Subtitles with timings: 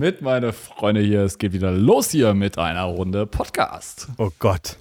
[0.00, 4.06] Mit meine Freunde hier, es geht wieder los hier mit einer Runde Podcast.
[4.16, 4.76] Oh Gott.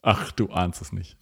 [0.00, 1.16] Ach, du ahnst es nicht.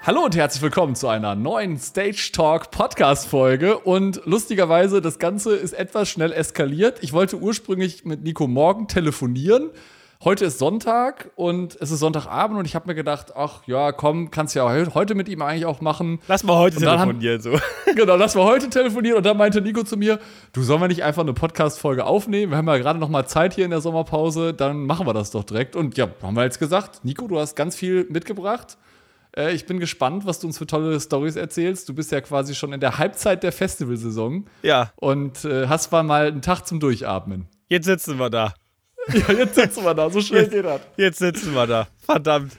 [0.00, 3.76] Hallo und herzlich willkommen zu einer neuen Stage Talk Podcast Folge.
[3.76, 7.02] Und lustigerweise, das Ganze ist etwas schnell eskaliert.
[7.02, 9.68] Ich wollte ursprünglich mit Nico morgen telefonieren
[10.24, 14.30] heute ist Sonntag und es ist Sonntagabend und ich habe mir gedacht, ach ja, komm,
[14.30, 14.64] kannst ja
[14.94, 16.20] heute mit ihm eigentlich auch machen.
[16.28, 17.58] Lass mal heute telefonieren, haben, so.
[17.94, 20.18] Genau, lass mal heute telefonieren und dann meinte Nico zu mir,
[20.52, 22.52] du sollen wir nicht einfach eine Podcast-Folge aufnehmen?
[22.52, 25.30] Wir haben ja gerade noch mal Zeit hier in der Sommerpause, dann machen wir das
[25.30, 25.76] doch direkt.
[25.76, 28.76] Und ja, haben wir jetzt gesagt, Nico, du hast ganz viel mitgebracht.
[29.36, 31.88] Äh, ich bin gespannt, was du uns für tolle Stories erzählst.
[31.88, 34.46] Du bist ja quasi schon in der Halbzeit der Festivalsaison.
[34.62, 34.90] Ja.
[34.96, 37.46] Und äh, hast mal einen Tag zum Durchatmen.
[37.68, 38.54] Jetzt sitzen wir da.
[39.12, 40.10] Ja, jetzt sitzen wir da.
[40.10, 40.80] So schnell jetzt, geht das.
[40.96, 41.88] Jetzt sitzen wir da.
[42.04, 42.52] Verdammt.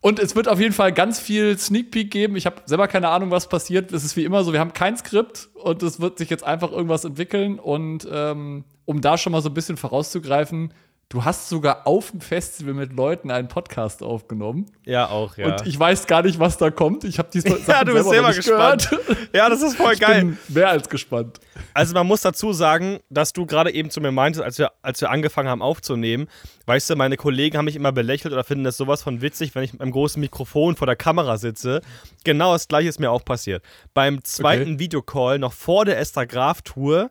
[0.00, 2.36] Und es wird auf jeden Fall ganz viel Sneak Peek geben.
[2.36, 3.90] Ich habe selber keine Ahnung, was passiert.
[3.90, 6.72] Es ist wie immer so, wir haben kein Skript und es wird sich jetzt einfach
[6.72, 7.58] irgendwas entwickeln.
[7.58, 10.74] Und ähm, um da schon mal so ein bisschen vorauszugreifen,
[11.08, 14.66] Du hast sogar auf dem Festival mit Leuten einen Podcast aufgenommen.
[14.84, 15.46] Ja, auch, ja.
[15.46, 17.04] Und ich weiß gar nicht, was da kommt.
[17.04, 18.88] Ich habe die Sachen Ja, du bist selber gespannt.
[18.90, 19.18] Gehört.
[19.32, 20.24] Ja, das ist voll ich geil.
[20.24, 21.40] Bin mehr als gespannt.
[21.72, 25.00] Also man muss dazu sagen, dass du gerade eben zu mir meintest, als wir, als
[25.00, 26.26] wir angefangen haben aufzunehmen,
[26.66, 29.62] weißt du, meine Kollegen haben mich immer belächelt oder finden das sowas von witzig, wenn
[29.62, 31.80] ich mit einem großen Mikrofon vor der Kamera sitze.
[32.24, 33.62] Genau das gleiche ist mir auch passiert.
[33.92, 34.78] Beim zweiten okay.
[34.78, 37.10] Videocall, noch vor der Esther Graf Tour,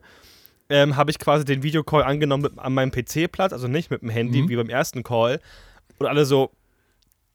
[0.73, 4.09] ähm, habe ich quasi den Videocall angenommen mit, an meinem PC-Platz, also nicht mit dem
[4.09, 4.49] Handy mhm.
[4.49, 5.39] wie beim ersten Call.
[5.99, 6.49] Und alle so,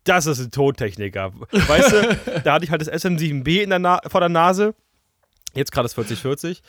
[0.03, 1.33] das ist ein Tontechniker.
[1.53, 4.75] Weißt du, da hatte ich halt das SM7B in der vor der Nase.
[5.55, 6.63] Jetzt gerade das 4040.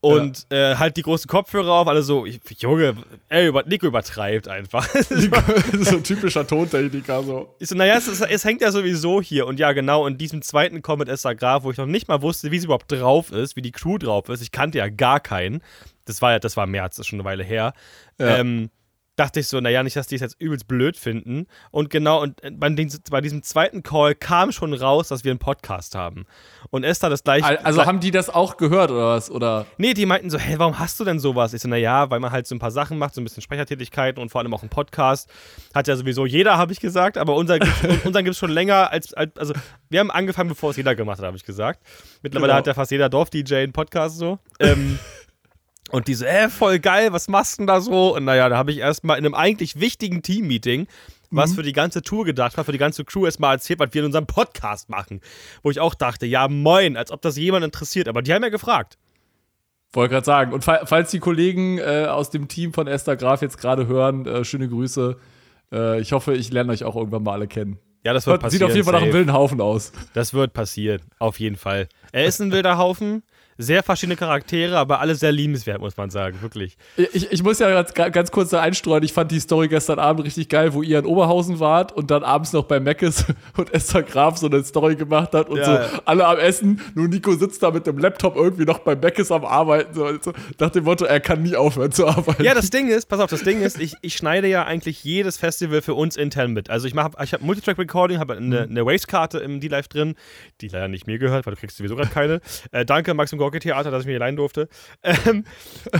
[0.00, 0.72] Und ja.
[0.72, 2.94] äh, halt die großen Kopfhörer auf, alle so, Junge,
[3.28, 4.86] ey, über, Nico übertreibt einfach.
[5.08, 7.54] so ein typischer Tontechniker so.
[7.58, 9.46] Ich so, naja, es, es, hängt ja sowieso hier.
[9.46, 12.22] Und ja, genau, in diesem zweiten Call mit Esther Graf, wo ich noch nicht mal
[12.22, 14.42] wusste, wie sie überhaupt drauf ist, wie die Crew drauf ist.
[14.42, 15.62] Ich kannte ja gar keinen.
[16.04, 17.72] Das war ja, das war März, das ist schon eine Weile her.
[18.18, 18.38] Ja.
[18.38, 18.70] Ähm,
[19.16, 21.46] dachte ich so, naja, nicht, dass die es jetzt übelst blöd finden.
[21.70, 25.38] Und genau, und bei, den, bei, diesem zweiten Call kam schon raus, dass wir einen
[25.38, 26.26] Podcast haben.
[26.70, 27.64] Und Esther das gleiche.
[27.64, 29.30] Also haben die das auch gehört oder was?
[29.30, 29.66] Oder?
[29.78, 31.54] Nee, die meinten so, hey, warum hast du denn sowas?
[31.54, 34.20] Ich so, naja, weil man halt so ein paar Sachen macht, so ein bisschen Sprechertätigkeiten
[34.20, 35.30] und vor allem auch einen Podcast.
[35.74, 37.58] Hat ja sowieso jeder, habe ich gesagt, aber unser,
[38.04, 39.54] unseren gibt es schon länger als, als, also
[39.90, 41.80] wir haben angefangen, bevor es jeder gemacht hat, habe ich gesagt.
[42.22, 42.58] Mittlerweile genau.
[42.58, 44.38] hat ja fast jeder Dorf-DJ einen Podcast so.
[44.58, 44.98] Ähm,
[45.94, 48.16] Und die so, äh, voll geil, was machst du denn da so?
[48.16, 50.88] Und naja, da habe ich erstmal in einem eigentlich wichtigen Team-Meeting,
[51.30, 51.54] was mhm.
[51.54, 54.06] für die ganze Tour gedacht war, für die ganze Crew erstmal erzählt, was wir in
[54.06, 55.20] unserem Podcast machen.
[55.62, 58.08] Wo ich auch dachte, ja, moin, als ob das jemand interessiert.
[58.08, 58.98] Aber die haben ja gefragt.
[59.92, 60.52] Wollte gerade sagen.
[60.52, 64.44] Und falls die Kollegen äh, aus dem Team von Esther Graf jetzt gerade hören, äh,
[64.44, 65.16] schöne Grüße.
[65.70, 67.78] Äh, ich hoffe, ich lerne euch auch irgendwann mal alle kennen.
[68.02, 68.58] Ja, das wird passieren.
[68.58, 69.00] Sieht auf jeden Fall safe.
[69.00, 69.92] nach einem wilden Haufen aus.
[70.12, 71.88] Das wird passieren, auf jeden Fall.
[72.10, 73.22] Er ist ein wilder Haufen
[73.58, 76.76] sehr verschiedene Charaktere, aber alle sehr liebenswert, muss man sagen, wirklich.
[76.96, 80.24] Ich, ich muss ja ganz, ganz kurz da einstreuen, ich fand die Story gestern Abend
[80.24, 83.26] richtig geil, wo ihr in Oberhausen wart und dann abends noch bei Meckes
[83.56, 85.88] und Esther Graf so eine Story gemacht hat und ja, so ja.
[86.04, 89.44] alle am Essen, nur Nico sitzt da mit dem Laptop irgendwie noch bei Meckes am
[89.44, 92.42] Arbeiten, so, so, nach dem Motto, er kann nie aufhören zu arbeiten.
[92.42, 95.36] Ja, das Ding ist, pass auf, das Ding ist, ich, ich schneide ja eigentlich jedes
[95.36, 96.70] Festival für uns intern mit.
[96.70, 100.14] Also ich mache, ich habe Multitrack-Recording, habe eine, eine Waves-Karte im D-Live drin,
[100.60, 102.40] die leider nicht mir gehört, weil du kriegst sowieso gerade keine.
[102.72, 104.68] Äh, danke, Max und Gorki Theater, dass ich mir leihen durfte.
[105.26, 105.44] Ähm,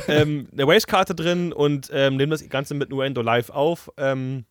[0.09, 3.91] ähm, eine Waves-Karte drin und ähm, nehme das Ganze mit Nuendo live auf.
[3.97, 4.45] Ähm,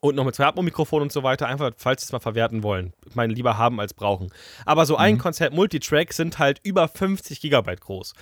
[0.00, 2.92] und noch mit zwei Atmo-Mikrofonen und so weiter, einfach, falls sie es mal verwerten wollen.
[3.06, 4.30] Ich meine, lieber haben als brauchen.
[4.64, 5.18] Aber so ein mhm.
[5.18, 8.14] Konzert Multitrack sind halt über 50 Gigabyte groß.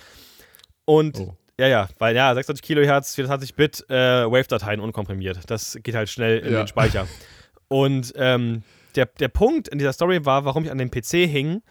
[0.85, 1.37] Und oh.
[1.59, 3.93] Ja, ja, weil ja, 26 Kilohertz, 24 Bit äh,
[4.31, 5.41] Wave-Dateien unkomprimiert.
[5.47, 6.63] Das geht halt schnell in ja.
[6.63, 7.05] den Speicher.
[7.67, 8.63] Und ähm,
[8.95, 11.61] der, der Punkt in dieser Story war, warum ich an dem PC hing,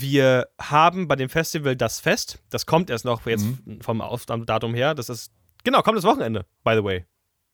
[0.00, 3.80] wir haben bei dem Festival das Fest, das kommt erst noch jetzt mhm.
[3.80, 4.02] vom
[4.46, 5.32] Datum her, das ist,
[5.62, 7.04] genau, kommt das Wochenende, by the way.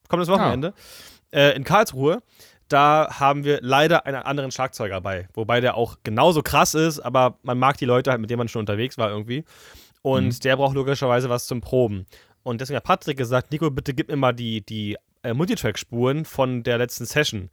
[0.08, 0.72] Kommt das Wochenende.
[1.32, 1.36] Ah.
[1.36, 2.22] Äh, in Karlsruhe,
[2.68, 7.38] da haben wir leider einen anderen Schlagzeuger dabei, wobei der auch genauso krass ist, aber
[7.42, 9.44] man mag die Leute halt, mit denen man schon unterwegs war irgendwie.
[10.02, 10.40] Und mhm.
[10.40, 12.06] der braucht logischerweise was zum Proben.
[12.42, 16.62] Und deswegen hat Patrick gesagt, Nico, bitte gib mir mal die, die äh, Multitrack-Spuren von
[16.62, 17.50] der letzten Session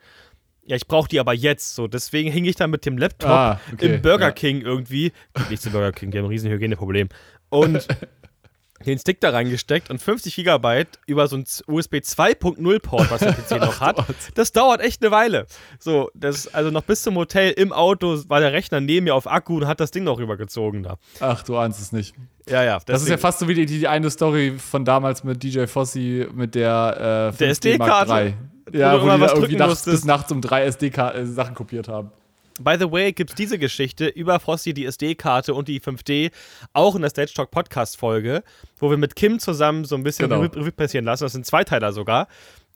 [0.68, 1.76] ja, ich brauche die aber jetzt.
[1.76, 4.32] So, deswegen hing ich da mit dem Laptop ah, okay, im Burger ja.
[4.32, 5.14] King irgendwie.
[5.50, 7.08] Nicht zu Burger King, die haben ein riesen Hygieneproblem.
[7.50, 7.88] Und
[8.86, 13.32] den Stick da reingesteckt und 50 Gigabyte über so ein USB 2.0 Port, was der
[13.32, 14.04] PC noch hat.
[14.36, 15.48] Das dauert echt eine Weile.
[15.80, 19.26] So, das, also noch bis zum Hotel im Auto war der Rechner neben mir auf
[19.26, 20.98] Akku und hat das Ding noch rübergezogen da.
[21.22, 22.14] Ach, du ahnst es nicht.
[22.50, 22.80] Ja, ja.
[22.86, 26.28] Das ist ja fast so wie die, die eine Story von damals mit DJ Fossi
[26.34, 28.34] mit der äh, der SD-Karte.
[28.74, 32.12] Ja, wo, die da irgendwie nachts, bis nachts um drei SD-Sachen äh, kopiert haben.
[32.60, 36.32] By the way, gibt es diese Geschichte über Frosty, die SD-Karte und die 5D
[36.74, 38.44] auch in der Stage Talk Podcast-Folge,
[38.80, 40.42] wo wir mit Kim zusammen so ein bisschen Genau.
[40.42, 41.24] Revue passieren lassen.
[41.24, 42.28] Das sind Zweiteiler sogar.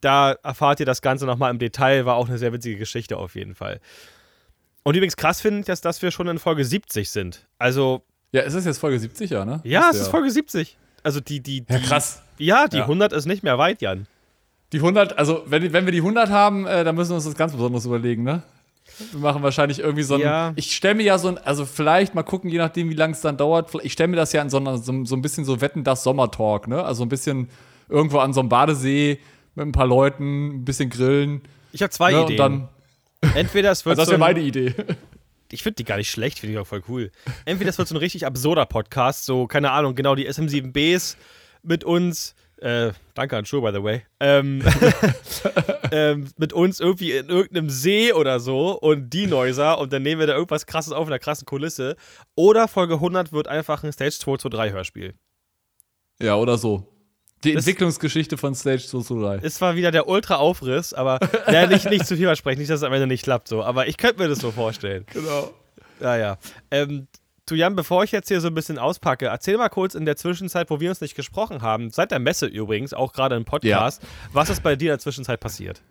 [0.02, 2.06] Da erfahrt ihr das Ganze nochmal im Detail.
[2.06, 3.80] War auch eine sehr witzige Geschichte auf jeden Fall.
[4.84, 7.48] Und übrigens krass finde ich, dass, dass wir schon in Folge 70 sind.
[7.58, 9.62] Also, Ja, es ist jetzt Folge 70, ja, ne?
[9.64, 10.78] ja, es ist Folge 70.
[11.04, 12.22] Also die, die, die Ja, krass.
[12.38, 12.84] Ja, die Ja.
[12.84, 14.08] 100 ist nicht mehr weit, Jan.
[14.74, 17.36] Die 100, also wenn, wenn wir die 100 haben, äh, dann müssen wir uns das
[17.36, 18.44] ganz Besonderes überlegen, ne?
[19.12, 20.22] Wir machen wahrscheinlich irgendwie so ein.
[20.22, 20.54] Ja.
[20.56, 23.22] Ich stelle mir ja so ein, also vielleicht mal gucken, je nachdem, wie lange es
[23.22, 23.72] dann dauert.
[23.84, 26.04] Ich stelle mir das ja in so, einer, so, so ein bisschen so Wetten, das
[26.04, 26.84] Sommertalk, ne?
[26.84, 27.50] Also ein bisschen
[27.90, 29.20] irgendwo an so einem Badesee
[29.56, 31.42] mit ein paar Leuten, ein bisschen grillen.
[31.74, 32.24] Ich habe zwei ne?
[32.24, 32.32] Ideen.
[32.32, 32.70] Und
[33.22, 33.34] dann.
[33.36, 34.74] Entweder es wird Also das wäre ein- meine Idee.
[35.52, 37.12] ich finde die gar nicht schlecht, finde ich auch voll cool.
[37.46, 41.18] Entweder das wird so ein richtig absurder Podcast, so, keine Ahnung, genau die SM7Bs
[41.64, 42.36] mit uns.
[42.62, 44.04] Äh, danke an Schuhe, by the way.
[44.20, 44.64] Ähm,
[45.92, 50.20] ähm, mit uns irgendwie in irgendeinem See oder so und die Neuser und dann nehmen
[50.20, 51.96] wir da irgendwas krasses auf in einer krassen Kulisse.
[52.36, 55.16] Oder Folge 100 wird einfach ein Stage 2 zu 3 Hörspiel.
[56.22, 56.88] Ja, oder so.
[57.44, 59.44] Die Das- Entwicklungsgeschichte von Stage 223.
[59.44, 61.18] Ist zwar wieder der Ultra-Aufriss, aber
[61.52, 63.64] ja, nicht, nicht zu viel versprechen, nicht, dass es am Ende nicht klappt so.
[63.64, 65.08] Aber ich könnte mir das so vorstellen.
[65.12, 65.52] Genau.
[66.00, 66.38] Ja, ja.
[66.70, 67.08] Ähm,
[67.52, 70.16] du Jan, bevor ich jetzt hier so ein bisschen auspacke, erzähl mal kurz in der
[70.16, 74.02] Zwischenzeit, wo wir uns nicht gesprochen haben, seit der Messe übrigens, auch gerade im Podcast,
[74.34, 75.82] was ist bei dir in der Zwischenzeit passiert?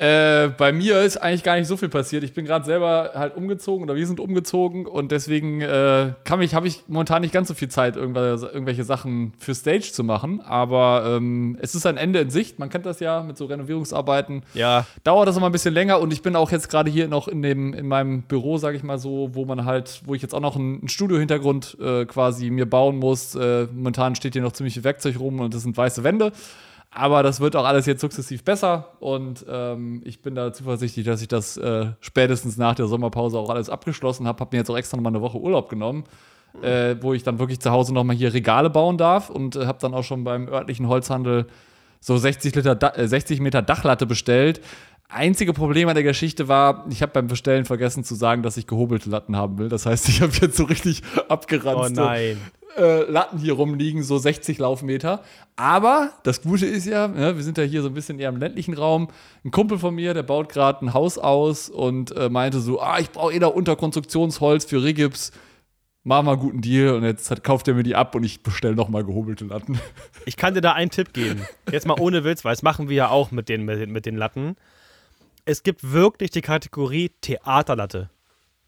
[0.00, 2.22] Äh, bei mir ist eigentlich gar nicht so viel passiert.
[2.22, 6.54] Ich bin gerade selber halt umgezogen oder wir sind umgezogen und deswegen äh, kann mich,
[6.54, 10.40] habe ich momentan nicht ganz so viel Zeit, irgendwelche, irgendwelche Sachen für Stage zu machen.
[10.40, 12.60] Aber ähm, es ist ein Ende in Sicht.
[12.60, 14.42] Man kennt das ja mit so Renovierungsarbeiten.
[14.54, 17.26] Ja, Dauert das immer ein bisschen länger und ich bin auch jetzt gerade hier noch
[17.26, 20.32] in dem in meinem Büro, sage ich mal so, wo man halt, wo ich jetzt
[20.32, 23.34] auch noch einen, einen Studio-Hintergrund äh, quasi mir bauen muss.
[23.34, 26.30] Äh, momentan steht hier noch ziemlich viel Werkzeug rum und das sind weiße Wände.
[26.90, 31.20] Aber das wird auch alles jetzt sukzessiv besser und ähm, ich bin da zuversichtlich, dass
[31.20, 34.40] ich das äh, spätestens nach der Sommerpause auch alles abgeschlossen habe.
[34.40, 36.04] Habe mir jetzt auch extra nochmal eine Woche Urlaub genommen,
[36.62, 39.78] äh, wo ich dann wirklich zu Hause nochmal hier Regale bauen darf und äh, habe
[39.80, 41.46] dann auch schon beim örtlichen Holzhandel
[42.00, 44.62] so 60, Liter da äh, 60 Meter Dachlatte bestellt.
[45.10, 48.66] Einzige Problem an der Geschichte war, ich habe beim Bestellen vergessen zu sagen, dass ich
[48.66, 49.68] gehobelte Latten haben will.
[49.68, 52.38] Das heißt, ich habe jetzt so richtig oh abgeranzte nein.
[52.76, 55.22] Äh, Latten hier rumliegen, so 60 Laufmeter.
[55.56, 58.36] Aber das Gute ist ja, ne, wir sind ja hier so ein bisschen eher im
[58.36, 59.08] ländlichen Raum.
[59.44, 62.98] Ein Kumpel von mir, der baut gerade ein Haus aus und äh, meinte so, ah,
[62.98, 65.32] ich brauche eh da Unterkonstruktionsholz für Rigips.
[66.04, 68.74] Mach mal guten Deal und jetzt hat, kauft er mir die ab und ich bestelle
[68.74, 69.78] nochmal gehobelte Latten.
[70.26, 71.46] Ich kann dir da einen Tipp geben.
[71.70, 74.56] Jetzt mal ohne Witz, weil das machen wir ja auch mit den, mit den Latten.
[75.46, 78.10] Es gibt wirklich die Kategorie Theaterlatte.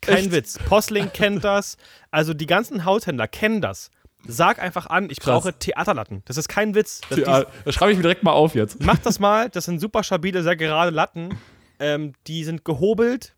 [0.00, 0.32] Kein Echt?
[0.32, 0.58] Witz.
[0.67, 1.76] Postling kennt das.
[2.11, 3.91] Also die ganzen Haushändler kennen das.
[4.26, 5.43] Sag einfach an, ich Krass.
[5.43, 6.23] brauche Theaterlatten.
[6.26, 7.00] Das ist kein Witz.
[7.08, 8.82] Das, das schreibe ich mir direkt mal auf jetzt.
[8.82, 11.38] Macht das mal, das sind super stabile, sehr gerade Latten.
[11.79, 13.35] Ähm, die sind gehobelt,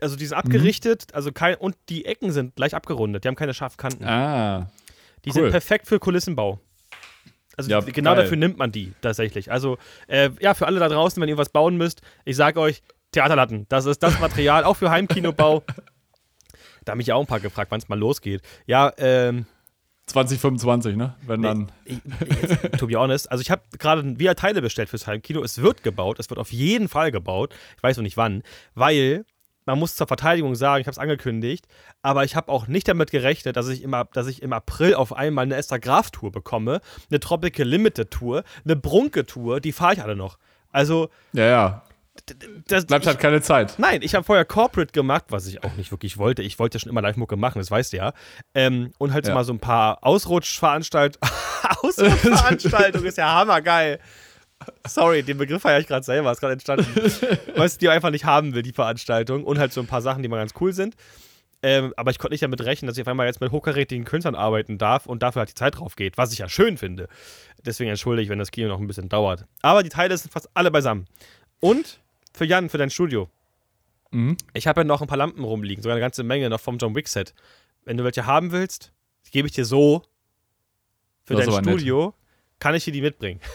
[0.00, 3.52] also die sind abgerichtet, also kein, und die Ecken sind gleich abgerundet, die haben keine
[3.52, 4.04] scharfen Kanten.
[4.04, 4.70] Ah.
[5.26, 5.34] die cool.
[5.34, 6.58] sind perfekt für Kulissenbau.
[7.58, 8.22] Also Ja, genau geil.
[8.22, 9.50] dafür nimmt man die tatsächlich.
[9.50, 9.76] Also
[10.08, 12.82] äh, ja, für alle da draußen, wenn ihr was bauen müsst, ich sage euch,
[13.16, 15.62] Theaterlatten, das ist das Material, auch für Heimkinobau.
[16.84, 18.42] Da haben mich ja auch ein paar gefragt, wann es mal losgeht.
[18.66, 19.46] Ja, ähm,
[20.06, 21.16] 2025, ne?
[21.26, 21.72] Wenn dann.
[21.84, 21.98] ich,
[22.42, 25.42] jetzt, to be honest, also ich habe gerade wieder Teile bestellt fürs Heimkino.
[25.42, 27.54] Es wird gebaut, es wird auf jeden Fall gebaut.
[27.76, 28.42] Ich weiß noch nicht wann,
[28.74, 29.24] weil
[29.64, 31.66] man muss zur Verteidigung sagen, ich habe es angekündigt,
[32.02, 35.12] aber ich habe auch nicht damit gerechnet, dass ich, im, dass ich im April auf
[35.12, 36.80] einmal eine Esther Graf Tour bekomme,
[37.10, 40.38] eine Tropical Limited Tour, eine Brunke Tour, die fahre ich alle noch.
[40.70, 41.82] Also, Ja, ja.
[42.68, 43.74] Das Bleibt halt keine Zeit.
[43.78, 46.42] Nein, ich habe vorher Corporate gemacht, was ich auch nicht wirklich wollte.
[46.42, 48.12] Ich wollte ja schon immer Live-Mucke machen, das weißt du ja.
[48.54, 49.34] Ähm, und halt Ja.
[49.34, 51.30] mal so ein paar Ausrutschveranstaltungen.
[51.82, 53.98] Ausrutschveranstaltungen ist ja hammergeil.
[54.86, 56.86] Sorry, den Begriff feiere ich gerade selber, ist gerade entstanden.
[57.56, 59.44] weißt du, die einfach nicht haben will, die Veranstaltung.
[59.44, 60.94] Und halt so ein paar Sachen, die mal ganz cool sind.
[61.62, 64.34] Ähm, aber ich konnte nicht damit rechnen, dass ich auf einmal jetzt mit hochkarätigen Künstlern
[64.34, 67.08] arbeiten darf und dafür halt die Zeit drauf geht, was ich ja schön finde.
[67.64, 69.46] Deswegen entschuldige ich, wenn das Kino noch ein bisschen dauert.
[69.62, 71.06] Aber die Teile sind fast alle beisammen.
[71.60, 72.00] Und
[72.36, 73.28] für Jan, für dein Studio.
[74.10, 74.36] Mhm.
[74.52, 76.94] Ich habe ja noch ein paar Lampen rumliegen, sogar eine ganze Menge noch vom John
[76.94, 77.34] Wick Set.
[77.84, 78.92] Wenn du welche haben willst,
[79.32, 80.02] gebe ich dir so.
[81.24, 81.74] Für Das dein aber nett.
[81.74, 82.14] Studio
[82.58, 83.40] kann ich dir die mitbringen.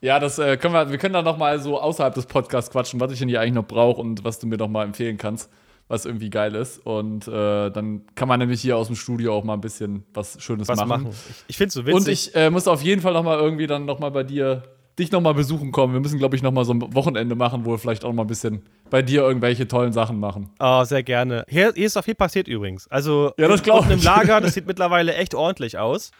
[0.00, 3.00] Ja, das äh, können wir, wir können da noch mal so außerhalb des Podcasts quatschen,
[3.00, 5.50] was ich denn hier eigentlich noch brauche und was du mir noch mal empfehlen kannst,
[5.88, 6.78] was irgendwie geil ist.
[6.78, 10.40] Und äh, dann kann man nämlich hier aus dem Studio auch mal ein bisschen was
[10.40, 10.88] Schönes Was machen.
[11.02, 11.08] machen.
[11.10, 11.96] Ich, ich finde es so witzig.
[11.96, 14.62] Und ich äh, muss auf jeden Fall noch mal irgendwie dann noch mal bei dir
[14.98, 15.92] dich noch mal besuchen kommen.
[15.92, 18.22] Wir müssen, glaube ich, noch mal so ein Wochenende machen, wo wir vielleicht auch mal
[18.22, 20.50] ein bisschen bei dir irgendwelche tollen Sachen machen.
[20.58, 21.44] Oh, sehr gerne.
[21.48, 22.88] Hier, hier ist auch viel passiert übrigens.
[22.88, 24.02] Also Ja, das unten im.
[24.02, 26.10] Lager, das sieht mittlerweile echt ordentlich aus.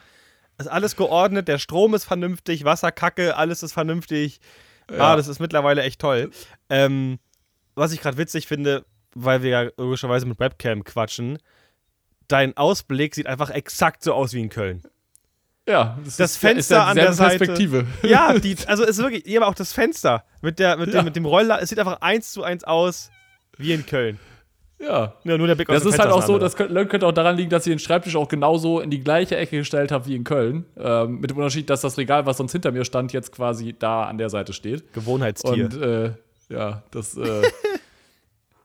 [0.59, 4.41] Ist alles geordnet, der Strom ist vernünftig, Wasserkacke, alles ist vernünftig.
[4.91, 5.13] Ja.
[5.13, 6.31] Ah, das ist mittlerweile echt toll.
[6.69, 7.19] Ähm,
[7.75, 11.39] was ich gerade witzig finde, weil wir ja logischerweise mit Webcam quatschen,
[12.27, 14.83] dein Ausblick sieht einfach exakt so aus wie in Köln.
[15.69, 17.39] Ja, das, das ist, Fenster ist an der Seite.
[17.39, 17.87] Perspektive.
[18.03, 21.01] Ja, die, also es ist wirklich, ja, aber auch das Fenster mit, der, mit, ja.
[21.01, 23.11] dem, mit dem Roller, es sieht einfach eins zu eins aus
[23.59, 24.19] wie in Köln.
[24.81, 25.15] Ja.
[25.25, 27.51] ja nur der Blick Das ist halt auch so, das könnte, könnte, auch daran liegen,
[27.51, 30.65] dass ich den Schreibtisch auch genauso in die gleiche Ecke gestellt habe wie in Köln.
[30.79, 34.05] Ähm, mit dem Unterschied, dass das Regal, was sonst hinter mir stand, jetzt quasi da
[34.05, 34.93] an der Seite steht.
[34.95, 35.65] Gewohnheitstier.
[35.65, 36.13] Und äh,
[36.49, 37.43] ja, das äh,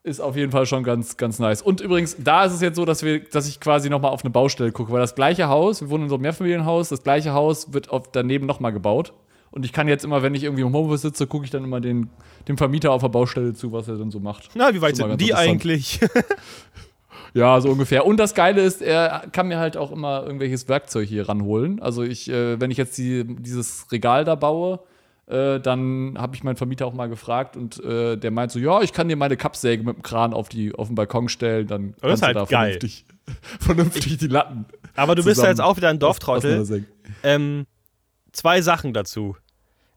[0.04, 1.62] ist auf jeden Fall schon ganz, ganz nice.
[1.62, 4.32] Und übrigens, da ist es jetzt so, dass, wir, dass ich quasi nochmal auf eine
[4.32, 7.74] Baustelle gucke, weil das gleiche Haus, wir wohnen in so einem Mehrfamilienhaus, das gleiche Haus
[7.74, 9.14] wird auf, daneben nochmal gebaut.
[9.50, 11.80] Und ich kann jetzt immer, wenn ich irgendwie im Homeoffice sitze, gucke ich dann immer
[11.80, 12.10] den,
[12.48, 14.50] dem Vermieter auf der Baustelle zu, was er dann so macht.
[14.56, 16.00] Na, wie weit sind die eigentlich?
[17.34, 18.06] ja, so ungefähr.
[18.06, 21.80] Und das Geile ist, er kann mir halt auch immer irgendwelches Werkzeug hier ranholen.
[21.82, 24.80] Also ich, äh, wenn ich jetzt die, dieses Regal da baue,
[25.28, 28.82] äh, dann habe ich meinen Vermieter auch mal gefragt und äh, der meint so, ja,
[28.82, 31.96] ich kann dir meine Kappsäge mit dem Kran auf, die, auf den Balkon stellen, dann
[32.02, 32.80] kannst halt du da geil.
[32.80, 33.06] vernünftig,
[33.60, 34.66] vernünftig die Latten.
[34.96, 36.86] Aber du bist ja jetzt auch wieder ein Dorftrottel.
[37.24, 37.66] Ähm,
[38.32, 39.36] zwei Sachen dazu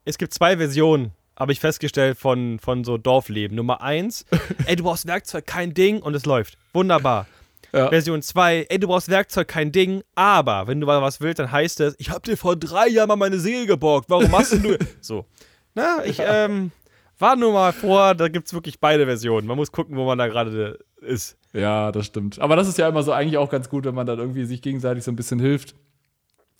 [0.06, 3.54] es gibt zwei Versionen, habe ich festgestellt, von, von so Dorfleben.
[3.56, 4.24] Nummer eins,
[4.66, 6.56] ey, du brauchst Werkzeug, kein Ding und es läuft.
[6.72, 7.26] Wunderbar.
[7.72, 7.88] Ja.
[7.88, 11.50] Version 2, ey, du brauchst Werkzeug, kein Ding, aber wenn du mal was willst, dann
[11.50, 14.78] heißt es, ich habe dir vor drei Jahren mal meine Seele geborgt, warum machst du.
[15.00, 15.26] so.
[15.74, 16.70] Na, ich, ähm,
[17.18, 19.46] war nur mal vor, da gibt es wirklich beide Versionen.
[19.46, 21.36] Man muss gucken, wo man da gerade ist.
[21.52, 22.38] Ja, das stimmt.
[22.40, 24.60] Aber das ist ja immer so eigentlich auch ganz gut, wenn man dann irgendwie sich
[24.60, 25.74] gegenseitig so ein bisschen hilft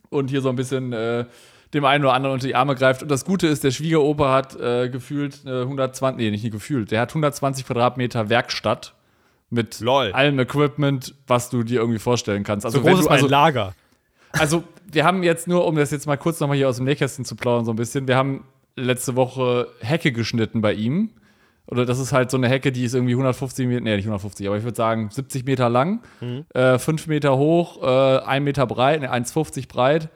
[0.09, 1.27] und hier so ein bisschen äh,
[1.75, 3.03] dem einen oder anderen unter die Arme greift.
[3.03, 7.03] Und das Gute ist, der Schwiegeroper hat äh, gefühlt äh, 120, nee, nicht gefühlt, der
[7.03, 8.95] hat 120 Quadratmeter Werkstatt
[9.51, 10.13] mit Lol.
[10.13, 12.67] allem Equipment, was du dir irgendwie vorstellen kannst.
[12.67, 13.75] Also so groß ist also, ein Lager.
[14.33, 17.25] Also, wir haben jetzt nur, um das jetzt mal kurz nochmal hier aus dem Nähkästchen
[17.25, 21.11] zu plaudern, so ein bisschen, wir haben letzte Woche Hecke geschnitten bei ihm.
[21.69, 24.47] Oder das ist halt so eine Hecke, die ist irgendwie 150 Meter, nee, nicht 150,
[24.47, 26.45] aber ich würde sagen 70 Meter lang, mhm.
[26.55, 30.09] äh, 5 Meter hoch, äh, 1 Meter breit, ne, 1,50 breit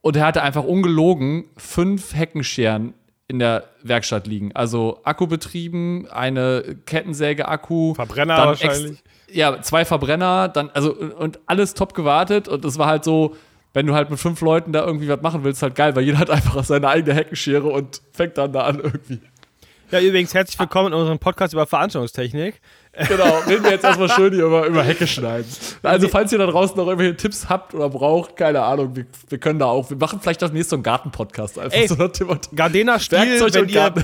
[0.00, 2.94] und er hatte einfach ungelogen fünf Heckenscheren
[3.32, 4.52] in der Werkstatt liegen.
[4.54, 7.94] Also Akkubetrieben, eine Kettensäge-Akku.
[7.94, 9.02] Verbrenner wahrscheinlich.
[9.30, 12.48] Ja, zwei Verbrenner, dann, also, und alles top gewartet.
[12.48, 13.34] Und es war halt so,
[13.72, 16.18] wenn du halt mit fünf Leuten da irgendwie was machen willst, halt geil, weil jeder
[16.18, 19.20] hat einfach seine eigene Heckenschere und fängt dann da an irgendwie.
[19.90, 22.60] Ja, übrigens, herzlich willkommen in unserem Podcast über Veranstaltungstechnik.
[23.08, 25.46] Genau, reden wir jetzt erstmal schön hier über, über Hecke schneiden.
[25.82, 29.38] Also, falls ihr da draußen noch irgendwelche Tipps habt oder braucht, keine Ahnung, wir, wir
[29.38, 31.58] können da auch, wir machen vielleicht das nächste so einen Garten-Podcast.
[31.58, 31.96] Einfach Ey, so
[32.54, 33.94] Gardena Stil, wenn ihr,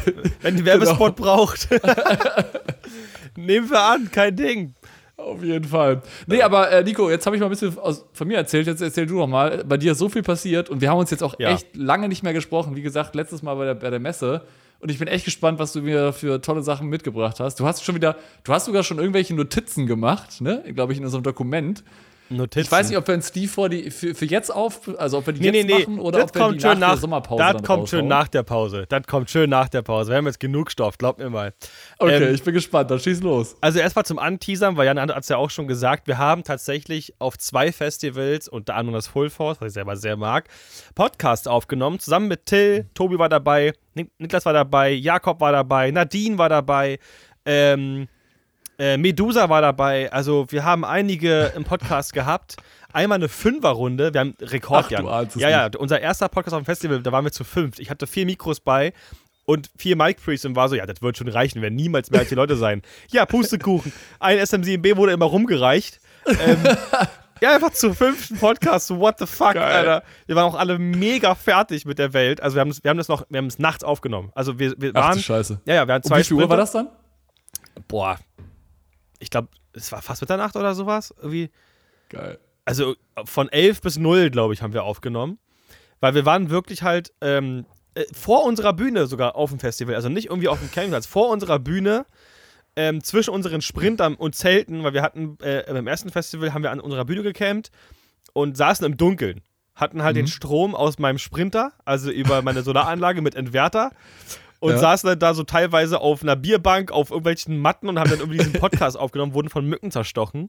[0.41, 1.37] wenn ihr Werbespot genau.
[1.37, 1.69] braucht.
[3.37, 4.75] Nehmen wir an, kein Ding.
[5.19, 6.01] Auf jeden Fall.
[6.27, 8.69] Nee, aber äh, Nico, jetzt habe ich mal ein bisschen aus, von mir erzählt.
[8.69, 9.65] Jetzt erzähl du noch mal.
[9.67, 11.51] Bei dir ist so viel passiert und wir haben uns jetzt auch ja.
[11.51, 12.77] echt lange nicht mehr gesprochen.
[12.77, 14.43] Wie gesagt, letztes Mal bei der, bei der Messe.
[14.81, 17.59] Und ich bin echt gespannt, was du mir für tolle Sachen mitgebracht hast.
[17.59, 20.63] Du hast schon wieder, du hast sogar schon irgendwelche Notizen gemacht, ne?
[20.73, 21.83] Glaube ich, in unserem Dokument.
[22.31, 22.61] Notizen.
[22.67, 25.27] Ich weiß nicht, ob wir uns die vor die, für, für jetzt auf, also ob
[25.27, 27.43] wir die nee, jetzt nee, machen oder das ob wir die nach, nach der Sommerpause
[27.43, 28.87] Das kommt schön nach der Pause.
[28.89, 30.11] Das kommt schön nach der Pause.
[30.11, 31.55] Wir haben jetzt genug Stoff, glaub mir mal.
[31.99, 33.57] Okay, ähm, ich bin gespannt, dann schieß los.
[33.61, 37.15] Also erstmal zum Anteasern, weil Jan hat es ja auch schon gesagt, wir haben tatsächlich
[37.19, 40.49] auf zwei Festivals, unter anderem das Full Force, was ich selber sehr mag,
[40.95, 46.39] Podcast aufgenommen, zusammen mit Till, Tobi war dabei, Niklas war dabei, Jakob war dabei, Nadine
[46.39, 46.99] war dabei,
[47.45, 48.09] ähm,
[48.79, 50.11] äh, Medusa war dabei.
[50.13, 52.57] Also, wir haben einige im Podcast gehabt.
[52.93, 54.15] Einmal eine Fünferrunde.
[54.15, 55.29] Wir haben Rekord, Ach, Jan.
[55.37, 57.79] ja, ja, unser erster Podcast auf dem Festival, da waren wir zu fünf.
[57.79, 58.93] Ich hatte vier Mikros bei
[59.45, 62.21] und vier Mic Priests und war so, ja, das wird schon reichen, werden niemals mehr
[62.21, 62.83] als die Leute sein.
[63.11, 63.93] Ja, Pustekuchen.
[64.21, 66.01] Ein SM7B wurde immer rumgereicht.
[66.27, 66.59] Ähm,
[67.41, 68.91] ja, einfach zum fünften Podcast.
[68.91, 69.63] What the fuck, Geil.
[69.89, 70.03] Alter.
[70.27, 72.43] Wir waren auch alle mega fertig mit der Welt.
[72.43, 74.31] Also wir haben, wir haben das noch, wir haben es nachts aufgenommen.
[74.35, 75.19] Also wir, wir waren.
[75.19, 75.61] Ach, Scheiße.
[75.65, 76.89] Ja, ja, wir hatten zwei Und wie viel Uhr war das dann?
[77.87, 78.19] Boah,
[79.19, 81.15] ich glaube, es war fast Mitternacht oder sowas.
[81.17, 81.51] Irgendwie.
[82.09, 82.39] Geil.
[82.65, 85.39] Also von 11 bis 0, glaube ich, haben wir aufgenommen.
[86.01, 89.95] Weil wir waren wirklich halt ähm, äh, vor unserer Bühne sogar auf dem Festival.
[89.95, 92.07] Also nicht irgendwie auf dem Campingplatz, vor unserer Bühne.
[92.77, 96.71] Ähm, zwischen unseren Sprintern und Zelten, weil wir hatten äh, beim ersten Festival haben wir
[96.71, 97.73] an unserer Bühne gecampt
[98.35, 99.41] und saßen im Dunkeln.
[99.75, 100.21] Hatten halt mhm.
[100.21, 103.91] den Strom aus meinem Sprinter, also über meine Solaranlage mit Entwerter
[104.61, 104.79] und ja.
[104.79, 108.39] saßen dann da so teilweise auf einer Bierbank, auf irgendwelchen Matten und haben dann irgendwie
[108.39, 110.49] diesen Podcast aufgenommen, wurden von Mücken zerstochen.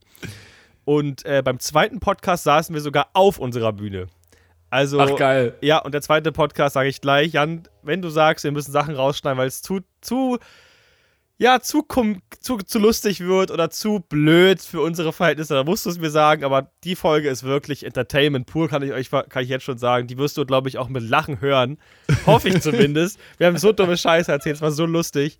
[0.85, 4.07] Und äh, beim zweiten Podcast saßen wir sogar auf unserer Bühne.
[4.71, 5.55] Also, Ach, geil.
[5.61, 8.95] Ja, und der zweite Podcast sage ich gleich, Jan, wenn du sagst, wir müssen Sachen
[8.95, 10.37] rausschneiden, weil es zu, zu
[11.41, 11.85] ja, zu,
[12.41, 16.09] zu, zu lustig wird oder zu blöd für unsere Verhältnisse, da musst du es mir
[16.09, 19.77] sagen, aber die Folge ist wirklich Entertainment pur, kann ich euch kann ich jetzt schon
[19.77, 20.07] sagen.
[20.07, 21.77] Die wirst du, glaube ich, auch mit Lachen hören.
[22.25, 23.19] Hoffe ich zumindest.
[23.37, 25.39] Wir haben so dumme Scheiße erzählt, es war so lustig.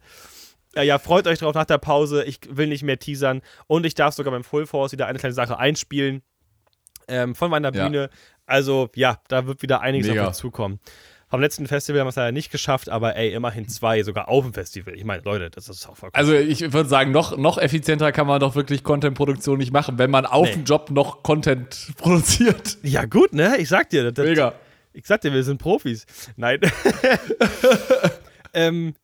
[0.74, 2.24] Ja, ja, freut euch drauf nach der Pause.
[2.24, 3.42] Ich will nicht mehr teasern.
[3.68, 6.22] Und ich darf sogar beim Full Force wieder eine kleine Sache einspielen
[7.10, 7.84] ähm, von meiner Ja.
[7.86, 8.10] Bühne.
[8.46, 10.22] Also, ja, da wird wieder einiges Mega.
[10.22, 10.80] auf uns zukommen.
[11.30, 14.44] Vom letzten Festival haben wir es leider nicht geschafft, aber ey, immerhin zwei, sogar auf
[14.46, 14.96] dem Festival.
[14.96, 16.16] Ich meine, Leute, das ist auch vollkommen.
[16.20, 20.10] Also ich würde sagen, noch, noch effizienter kann man doch wirklich Content-Produktion nicht machen, wenn
[20.10, 20.54] man auf Nee.
[20.56, 22.78] dem Job noch Content produziert.
[22.82, 23.58] ja, gut, ne?
[23.58, 24.54] Ich sag dir, das, Mega.
[24.92, 26.08] Ich sag dir, wir sind Profis.
[26.36, 26.60] Nein.
[28.54, 28.96] ähm,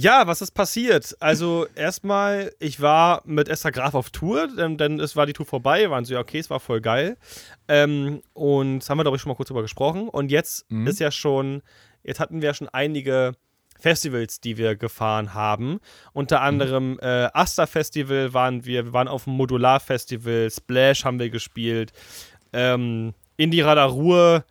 [0.00, 1.16] ja, was ist passiert?
[1.18, 5.44] Also, erstmal, ich war mit Esther Graf auf Tour, denn, denn es war die Tour
[5.44, 7.16] vorbei, waren so, ja, okay, es war voll geil.
[7.66, 10.08] Ähm, und haben wir, glaube ich, schon mal kurz drüber gesprochen.
[10.08, 11.62] Und jetzt ist ja schon,
[12.04, 13.32] jetzt hatten wir schon einige
[13.80, 15.80] Festivals, die wir gefahren haben.
[16.12, 21.18] Unter anderem äh, Asta Festival waren wir, wir waren auf dem Modular Festival, Splash haben
[21.18, 21.92] wir gespielt,
[22.52, 24.44] ähm, Indie Radar Ruhr,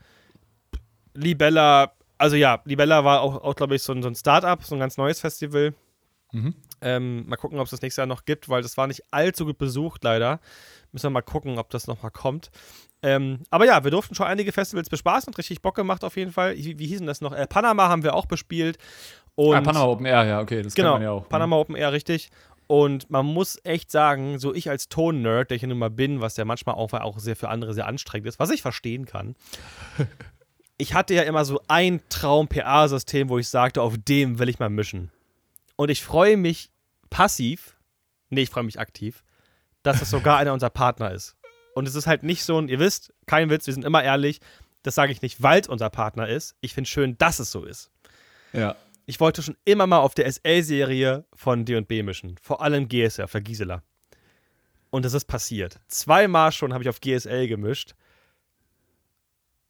[1.14, 4.76] Libella, also ja, Libella war auch, auch glaube ich, so ein, so ein Start-up, so
[4.76, 5.74] ein ganz neues Festival.
[6.82, 9.46] Ähm, mal gucken, ob es das nächstes Jahr noch gibt, weil das war nicht allzu
[9.46, 10.40] gut besucht, leider.
[10.92, 12.52] Müssen wir mal gucken, ob das nochmal kommt.
[13.02, 16.32] Ähm, aber ja, wir durften schon einige Festivals bespaßen und richtig Bock gemacht auf jeden
[16.32, 16.56] Fall.
[16.58, 17.32] Wie, wie hießen das noch?
[17.32, 18.78] Äh, Panama haben wir auch bespielt.
[19.36, 21.30] Und ah, Panama Open Air, ja, okay, das Genau, kennt man ja auch.
[21.30, 22.30] Panama Open Air, richtig.
[22.66, 26.20] Und man muss echt sagen, so ich als Ton-Nerd, der ich ja nun mal bin,
[26.20, 29.36] was ja manchmal auch, auch sehr für andere sehr anstrengend ist, was ich verstehen kann.
[30.78, 34.70] Ich hatte ja immer so ein Traum-PA-System, wo ich sagte, auf dem will ich mal
[34.70, 35.12] mischen.
[35.76, 36.72] Und ich freue mich
[37.10, 37.78] passiv,
[38.30, 39.24] nee, ich freue mich aktiv,
[39.84, 41.36] dass es sogar einer unserer Partner ist.
[41.74, 44.40] Und es ist halt nicht so ein, ihr wisst, kein Witz, wir sind immer ehrlich,
[44.84, 46.56] das sage ich nicht, weil es unser Partner ist.
[46.62, 47.92] Ich finde schön, dass es so ist.
[48.54, 48.76] Ja.
[49.06, 52.36] Ich wollte schon immer mal auf der SL-Serie von D&B mischen.
[52.42, 53.84] Vor allem GSL, der Gisela.
[54.90, 55.80] Und es ist passiert.
[55.88, 57.96] Zweimal schon habe ich auf GSL gemischt.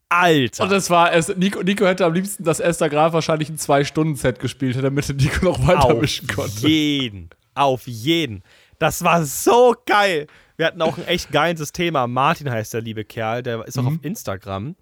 [0.09, 0.63] Alter.
[0.63, 1.35] Und das war es.
[1.35, 5.65] Nico, Nico hätte am liebsten das Esther Graf wahrscheinlich ein Zwei-Stunden-Set gespielt, damit Nico noch
[5.67, 6.67] weiter auf mischen konnte.
[6.67, 7.29] jeden.
[7.55, 8.43] Auf jeden.
[8.79, 10.27] Das war so geil.
[10.55, 12.07] Wir hatten auch ein echt geiles Thema.
[12.07, 13.43] Martin heißt der liebe Kerl.
[13.43, 13.87] Der ist auch Mhm.
[13.89, 14.75] auf Instagram.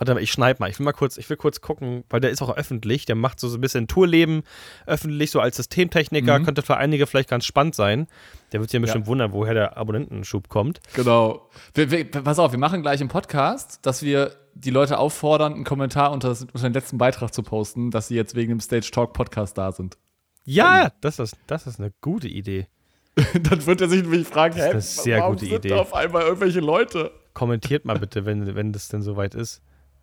[0.00, 0.70] Warte mal, ich schneid mal.
[0.70, 3.04] Ich will mal kurz, ich will kurz gucken, weil der ist auch öffentlich.
[3.04, 4.44] Der macht so, so ein bisschen Tourleben
[4.86, 6.38] öffentlich, so als Systemtechniker.
[6.38, 6.44] Mhm.
[6.46, 8.06] Könnte für einige vielleicht ganz spannend sein.
[8.50, 10.80] Der wird sich ja bestimmt wundern, woher der Abonnentenschub kommt.
[10.94, 11.50] Genau.
[11.74, 15.64] Wir, wir, pass auf, wir machen gleich im Podcast, dass wir die Leute auffordern, einen
[15.64, 18.90] Kommentar unter, das, unter den letzten Beitrag zu posten, dass sie jetzt wegen dem Stage
[18.90, 19.98] Talk Podcast da sind.
[20.46, 22.68] Ja, das ist, das ist eine gute Idee.
[23.34, 25.68] Dann wird er sich nämlich fragen, ist hä, eine sehr warum gute sind Idee.
[25.68, 27.10] da auf einmal irgendwelche Leute?
[27.34, 29.60] Kommentiert mal bitte, wenn, wenn das denn soweit ist.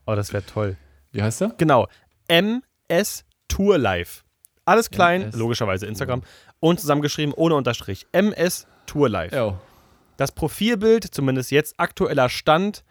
[0.08, 0.78] Oh, das wäre toll.
[1.12, 1.50] Wie heißt der?
[1.58, 1.88] Genau.
[2.28, 4.24] MS Tour Live.
[4.66, 6.24] Alles klein, MS logischerweise Instagram.
[6.60, 8.08] Und zusammengeschrieben ohne Unterstrich.
[8.14, 9.34] MS Tour Live.
[9.34, 9.60] Ja.
[10.16, 12.84] Das Profilbild, zumindest jetzt aktueller Stand,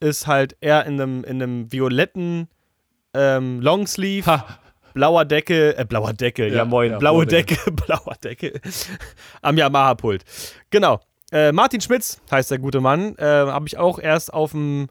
[0.00, 2.48] ist halt eher in einem, in einem violetten
[3.14, 4.58] ähm, Longsleeve, Ha,
[4.94, 7.56] blauer Deckel, äh, blauer Deckel, ja, Ja, moin, ja, blaue blauer Deckel.
[7.56, 8.60] Deckel, blauer Deckel
[9.42, 10.24] am Yamaha-Pult.
[10.70, 11.00] Genau.
[11.32, 13.16] Äh, Martin Schmitz heißt der gute Mann.
[13.16, 14.88] Äh, Habe ich auch erst auf dem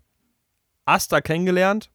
[0.88, 1.89] Asta kennengelernt.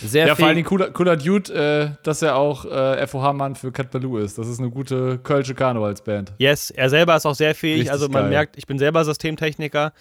[0.00, 3.56] Sehr ja, vor allen fähig- Dingen cooler, cooler Dude, äh, dass er auch äh, FOH-Mann
[3.56, 4.38] für Cat Baloo ist.
[4.38, 6.34] Das ist eine gute kölsche Karnevalsband.
[6.38, 7.80] Yes, er selber ist auch sehr fähig.
[7.80, 8.30] Richtig also man geil.
[8.30, 9.92] merkt, ich bin selber Systemtechniker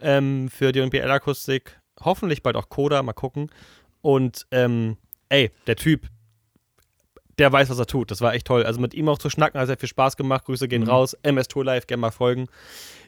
[0.00, 1.80] ähm, für die NPL-Akustik.
[2.02, 3.50] Hoffentlich bald auch Coda, mal gucken.
[4.02, 4.96] Und ähm,
[5.30, 6.06] ey, der Typ,
[7.40, 8.10] der weiß, was er tut.
[8.10, 8.64] Das war echt toll.
[8.64, 10.44] Also mit ihm auch zu schnacken, hat sehr viel Spaß gemacht.
[10.44, 11.16] Grüße gehen raus.
[11.22, 12.48] MS Tour Live, gerne mal folgen.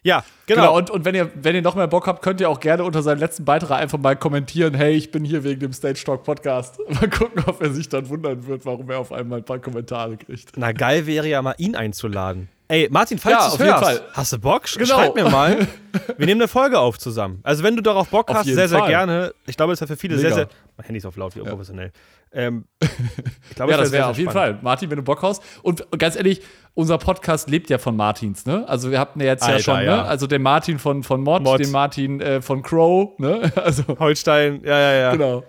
[0.02, 0.62] Ja, genau.
[0.62, 2.82] Genau, und, und wenn, ihr, wenn ihr noch mehr Bock habt, könnt ihr auch gerne
[2.82, 6.24] unter seinem letzten Beitrag einfach mal kommentieren, hey, ich bin hier wegen dem Stage Talk
[6.24, 6.80] Podcast.
[6.88, 10.16] Mal gucken, ob er sich dann wundern wird, warum er auf einmal ein paar Kommentare
[10.16, 10.52] kriegt.
[10.56, 12.48] Na geil wäre ja mal ihn einzuladen.
[12.72, 14.00] Ey, Martin, falls Ja, du auf es jeden hörst, Fall.
[14.14, 14.62] hast du Bock?
[14.72, 14.86] Genau.
[14.86, 15.68] Schreib mir mal.
[16.16, 17.40] Wir nehmen eine Folge auf zusammen.
[17.42, 18.88] Also wenn du darauf Bock Auf hast, sehr, sehr Fall.
[18.88, 19.34] gerne.
[19.46, 20.28] Ich glaube, das ist ja für viele Mega.
[20.28, 20.48] sehr, sehr...
[20.78, 21.92] Mein Handy ist auf laut, wie unprofessionell.
[22.32, 24.30] Ähm, ich glaube, Ja, wär das sehr, wäre sehr auf jeden.
[24.30, 24.58] Fall.
[24.62, 25.42] Martin, wenn du Bock hast.
[25.62, 26.40] Und ganz ehrlich,
[26.72, 28.66] unser Podcast lebt ja von Martins, ne?
[28.66, 29.96] Also wir hatten ja jetzt ja Alter, schon, ja.
[29.96, 30.04] ne?
[30.04, 31.60] Also den Martin von, von Mod, Mod.
[31.60, 33.52] den Martin äh, von Crow, ne?
[33.62, 35.12] Also, Holstein, ja, ja, ja.
[35.12, 35.44] genau.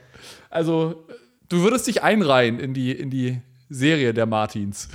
[0.50, 1.06] Also,
[1.48, 4.90] du würdest dich einreihen in die, in die Serie der Martins.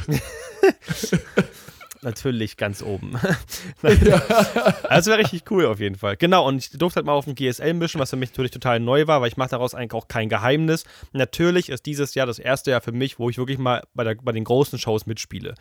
[2.02, 3.18] Natürlich ganz oben.
[4.88, 6.16] Das wäre richtig cool auf jeden Fall.
[6.16, 8.80] Genau, und ich durfte halt mal auf dem GSL mischen, was für mich natürlich total
[8.80, 10.84] neu war, weil ich mache daraus eigentlich auch kein Geheimnis.
[11.12, 14.16] Natürlich ist dieses Jahr das erste Jahr für mich, wo ich wirklich mal bei, der,
[14.16, 15.54] bei den großen Shows mitspiele.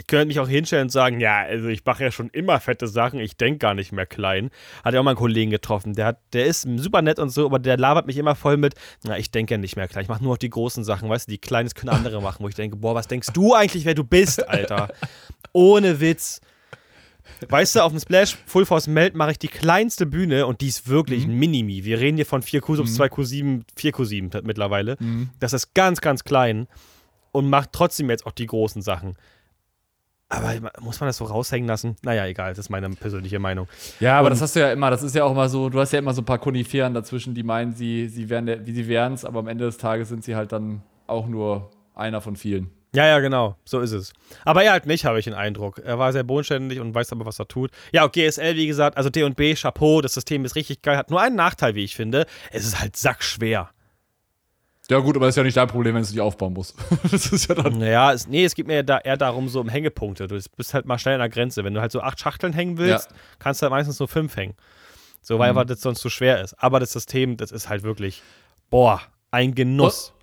[0.00, 2.86] Ich könnte mich auch hinstellen und sagen, ja, also ich mache ja schon immer fette
[2.86, 4.50] Sachen, ich denke gar nicht mehr klein.
[4.84, 7.46] Hat ja auch mal einen Kollegen getroffen, der, hat, der ist super nett und so,
[7.46, 10.08] aber der labert mich immer voll mit, na, ich denke ja nicht mehr klein, ich
[10.08, 12.54] mache nur noch die großen Sachen, weißt du, die Kleines können andere machen, wo ich
[12.54, 14.88] denke, boah, was denkst du eigentlich, wer du bist, Alter?
[15.52, 16.40] Ohne Witz.
[17.48, 20.68] Weißt du, auf dem Splash Full Force Melt mache ich die kleinste Bühne und die
[20.68, 21.84] ist wirklich ein Minimi.
[21.84, 24.96] Wir reden hier von 4Q-Subs, 2Q7, 4Q7 mittlerweile.
[25.38, 26.68] Das ist ganz, ganz klein
[27.32, 29.16] und macht trotzdem jetzt auch die großen Sachen.
[30.30, 31.96] Aber muss man das so raushängen lassen?
[32.02, 33.66] Naja, egal, das ist meine persönliche Meinung.
[33.98, 35.80] Ja, aber und das hast du ja immer, das ist ja auch immer so, du
[35.80, 38.88] hast ja immer so ein paar Koniferen dazwischen, die meinen, sie, sie wären, wie sie
[38.88, 42.36] wären es, aber am Ende des Tages sind sie halt dann auch nur einer von
[42.36, 42.70] vielen.
[42.94, 44.12] Ja, ja, genau, so ist es.
[44.44, 45.78] Aber er halt nicht, habe ich den Eindruck.
[45.78, 47.70] Er war sehr bodenständig und weiß aber, was er tut.
[47.92, 51.20] Ja, okay, GSL, wie gesagt, also D&B, Chapeau, das System ist richtig geil, hat nur
[51.20, 52.26] einen Nachteil, wie ich finde.
[52.50, 53.70] Es ist halt sackschwer.
[54.90, 56.74] Ja, gut, aber das ist ja nicht dein Problem, wenn du es nicht aufbauen musst.
[57.10, 57.78] das ist ja dann.
[57.78, 60.26] Naja, es, nee, es geht mir da eher darum, so um Hängepunkte.
[60.28, 61.62] Du bist halt mal schnell an der Grenze.
[61.62, 63.16] Wenn du halt so acht Schachteln hängen willst, ja.
[63.38, 64.54] kannst du halt meistens nur fünf hängen.
[65.20, 65.66] So, weil mhm.
[65.66, 66.54] das sonst zu schwer ist.
[66.54, 68.22] Aber das System, das ist halt wirklich,
[68.70, 70.14] boah, ein Genuss.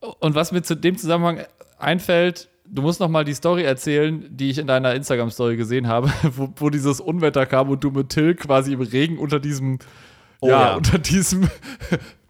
[0.00, 1.44] Und was mir zu dem Zusammenhang
[1.78, 6.12] einfällt, du musst noch mal die Story erzählen, die ich in deiner Instagram-Story gesehen habe,
[6.34, 9.78] wo, wo, dieses Unwetter kam und du mit Till quasi im Regen unter diesem
[10.42, 11.50] Oh, ja, ja, unter diesem,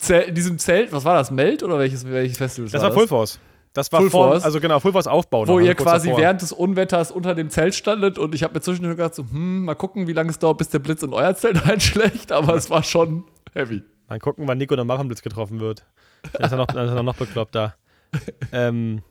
[0.00, 2.88] Zelt, diesem Zelt, was war das, Meld oder welches, welches Festival das war?
[2.88, 3.38] Das war Full Force.
[3.72, 4.44] Das war Full vor, Force.
[4.44, 5.46] also genau, Full Force Aufbau.
[5.46, 6.22] Wo noch, ihr quasi davor.
[6.22, 9.64] während des Unwetters unter dem Zelt standet und ich habe mir zwischendurch gedacht, so, hm,
[9.64, 12.68] mal gucken, wie lange es dauert, bis der Blitz in euer Zelt einschlägt, aber es
[12.68, 13.82] war schon heavy.
[14.08, 15.84] Mal gucken, wann Nico noch Blitz getroffen wird.
[16.32, 17.74] Dann ist er noch, dann ist er noch bekloppt da.
[18.52, 19.02] ähm.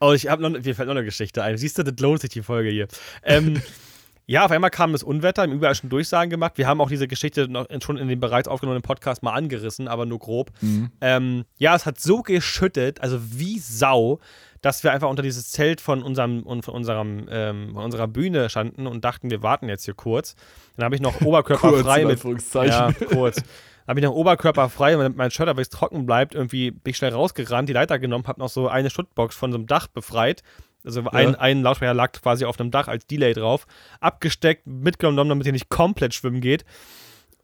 [0.00, 1.56] Oh, ich habe noch, mir fällt noch eine Geschichte ein.
[1.56, 2.88] Siehst du, das lohnt sich die Folge hier.
[3.22, 3.62] Ähm,
[4.28, 6.54] Ja, auf einmal kam das Unwetter, im überall schon Durchsagen gemacht.
[6.56, 10.04] Wir haben auch diese Geschichte noch schon in dem bereits aufgenommenen Podcast mal angerissen, aber
[10.04, 10.50] nur grob.
[10.60, 10.90] Mhm.
[11.00, 14.18] Ähm, ja, es hat so geschüttet, also wie Sau,
[14.62, 18.88] dass wir einfach unter dieses Zelt von unserem von unserem ähm, von unserer Bühne standen
[18.88, 20.34] und dachten, wir warten jetzt hier kurz.
[20.76, 22.20] Dann habe ich noch Oberkörper kurz, frei mit
[22.52, 23.36] ja kurz.
[23.36, 23.44] Dann
[23.92, 26.34] habe ich noch Oberkörper frei, damit mein Shirt aber trocken bleibt.
[26.34, 29.58] Irgendwie bin ich schnell rausgerannt, die Leiter genommen, habe noch so eine Schuttbox von so
[29.58, 30.42] einem Dach befreit
[30.86, 31.12] also ja.
[31.12, 33.66] ein, ein Lautsprecher lag quasi auf einem Dach als Delay drauf,
[34.00, 36.64] abgesteckt, mitgenommen, damit er nicht komplett schwimmen geht.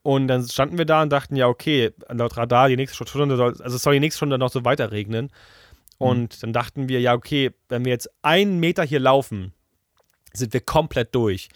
[0.02, 3.60] Und dann standen wir da und dachten, ja, okay, laut Radar, die nächste Stunde soll,
[3.60, 5.30] also es soll die nächste Stunde noch so weiter regnen.
[5.98, 6.40] Und mhm.
[6.40, 9.52] dann dachten wir, ja, okay, wenn wir jetzt einen Meter hier laufen,
[10.32, 11.48] sind wir komplett durch.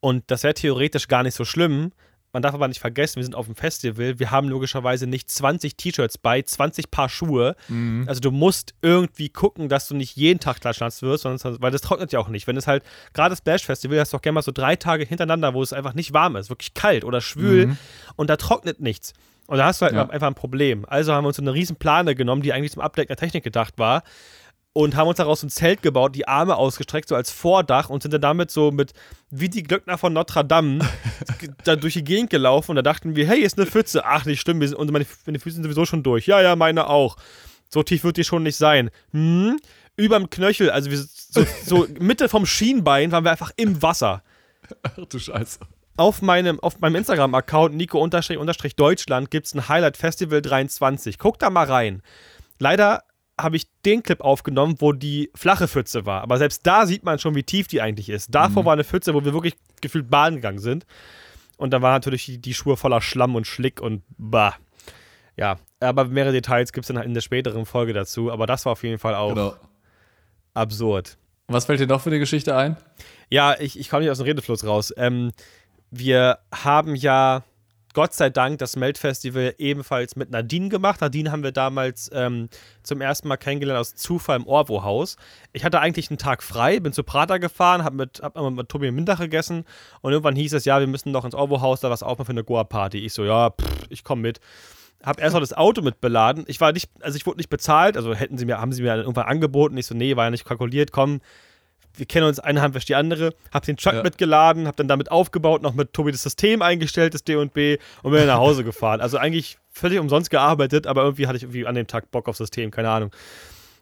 [0.00, 1.92] Und das wäre theoretisch gar nicht so schlimm,
[2.32, 4.18] man darf aber nicht vergessen, wir sind auf dem Festival.
[4.18, 7.56] Wir haben logischerweise nicht 20 T-Shirts bei, 20 Paar Schuhe.
[7.68, 8.04] Mhm.
[8.06, 12.12] Also du musst irgendwie gucken, dass du nicht jeden Tag klatschnass wirst, weil das trocknet
[12.12, 12.46] ja auch nicht.
[12.46, 15.04] Wenn es halt, gerade das Bash Festival, hast du doch gerne mal so drei Tage
[15.04, 17.78] hintereinander, wo es einfach nicht warm ist, wirklich kalt oder schwül mhm.
[18.16, 19.12] und da trocknet nichts.
[19.46, 20.08] Und da hast du halt ja.
[20.08, 20.84] einfach ein Problem.
[20.86, 23.42] Also haben wir uns so eine riesen Plane genommen, die eigentlich zum Abdecken der Technik
[23.42, 24.04] gedacht war
[24.72, 28.14] und haben uns daraus ein Zelt gebaut, die Arme ausgestreckt, so als Vordach und sind
[28.14, 28.92] dann damit so mit,
[29.30, 30.78] wie die Glöckner von Notre Dame,
[31.64, 34.04] da durch die Gegend gelaufen und da dachten wir, hey, ist eine Pfütze.
[34.04, 36.26] Ach, nicht stimmt, wir sind, und meine, meine Füße sind sowieso schon durch.
[36.26, 37.16] Ja, ja, meine auch.
[37.68, 38.90] So tief wird die schon nicht sein.
[39.12, 39.58] Hm?
[39.96, 44.22] Überm Knöchel, also wir, so, so Mitte vom Schienbein waren wir einfach im Wasser.
[44.82, 45.58] Ach du Scheiße.
[45.96, 51.18] Auf meinem, auf meinem Instagram-Account Nico-Deutschland gibt es ein Highlight Festival 23.
[51.18, 52.02] Guck da mal rein.
[52.58, 53.02] Leider
[53.42, 56.22] habe ich den Clip aufgenommen, wo die flache Pfütze war.
[56.22, 58.34] Aber selbst da sieht man schon, wie tief die eigentlich ist.
[58.34, 58.66] Davor mhm.
[58.66, 60.86] war eine Pfütze, wo wir wirklich gefühlt baden gegangen sind.
[61.56, 64.56] Und da war natürlich die, die Schuhe voller Schlamm und Schlick und bah.
[65.36, 68.30] Ja, aber mehrere Details gibt es dann in der späteren Folge dazu.
[68.30, 69.56] Aber das war auf jeden Fall auch genau.
[70.54, 71.18] absurd.
[71.48, 72.76] Was fällt dir noch für eine Geschichte ein?
[73.28, 74.94] Ja, ich, ich komme nicht aus dem Redefluss raus.
[74.96, 75.32] Ähm,
[75.90, 77.42] wir haben ja
[77.92, 81.00] Gott sei Dank das Melt-Festival ebenfalls mit Nadine gemacht.
[81.00, 82.48] Nadine haben wir damals ähm,
[82.82, 85.16] zum ersten Mal kennengelernt aus Zufall im Orwo-Haus.
[85.52, 88.90] Ich hatte eigentlich einen Tag frei, bin zu Prater gefahren, habe mit, hab mit Tobi
[88.92, 89.64] Mittag gegessen
[90.02, 92.44] und irgendwann hieß es, ja, wir müssen noch ins Orwo-Haus da was aufmachen für eine
[92.44, 92.98] Goa-Party.
[92.98, 94.40] Ich so, ja, pff, ich komme mit.
[95.02, 96.44] Hab erst noch das Auto mitbeladen.
[96.46, 98.94] Ich war nicht, also ich wurde nicht bezahlt, also hätten sie mir, haben sie mir
[98.96, 99.76] irgendwann angeboten.
[99.78, 101.20] Ich so, nee, war ja nicht kalkuliert, komm,
[101.94, 104.02] wir kennen uns, eine Hand wäscht die andere, hab den Truck ja.
[104.02, 108.26] mitgeladen, hab dann damit aufgebaut, noch mit Tobi das System eingestellt, das D&B und bin
[108.26, 109.00] nach Hause gefahren.
[109.00, 112.38] Also eigentlich völlig umsonst gearbeitet, aber irgendwie hatte ich irgendwie an dem Tag Bock aufs
[112.38, 113.10] System, keine Ahnung.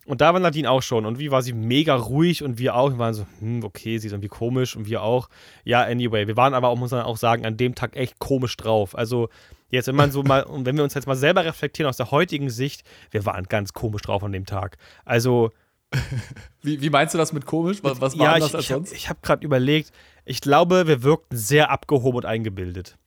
[0.08, 1.04] Und da war Nadine auch schon.
[1.04, 2.92] Und wie war sie mega ruhig und wir auch.
[2.92, 5.28] Wir waren so, hm, okay, sie ist irgendwie komisch und wir auch.
[5.64, 6.26] Ja, anyway.
[6.26, 8.96] Wir waren aber auch, muss man auch sagen, an dem Tag echt komisch drauf.
[8.96, 9.28] Also,
[9.68, 12.10] jetzt, wenn man so mal, und wenn wir uns jetzt mal selber reflektieren aus der
[12.10, 14.78] heutigen Sicht, wir waren ganz komisch drauf an dem Tag.
[15.04, 15.50] Also,
[16.62, 17.78] wie, wie, meinst du das mit komisch?
[17.82, 18.92] Was, was war ja, anders ich, als sonst?
[18.92, 19.92] Ich habe gerade überlegt,
[20.24, 22.98] ich glaube, wir wirkten sehr abgehoben und eingebildet.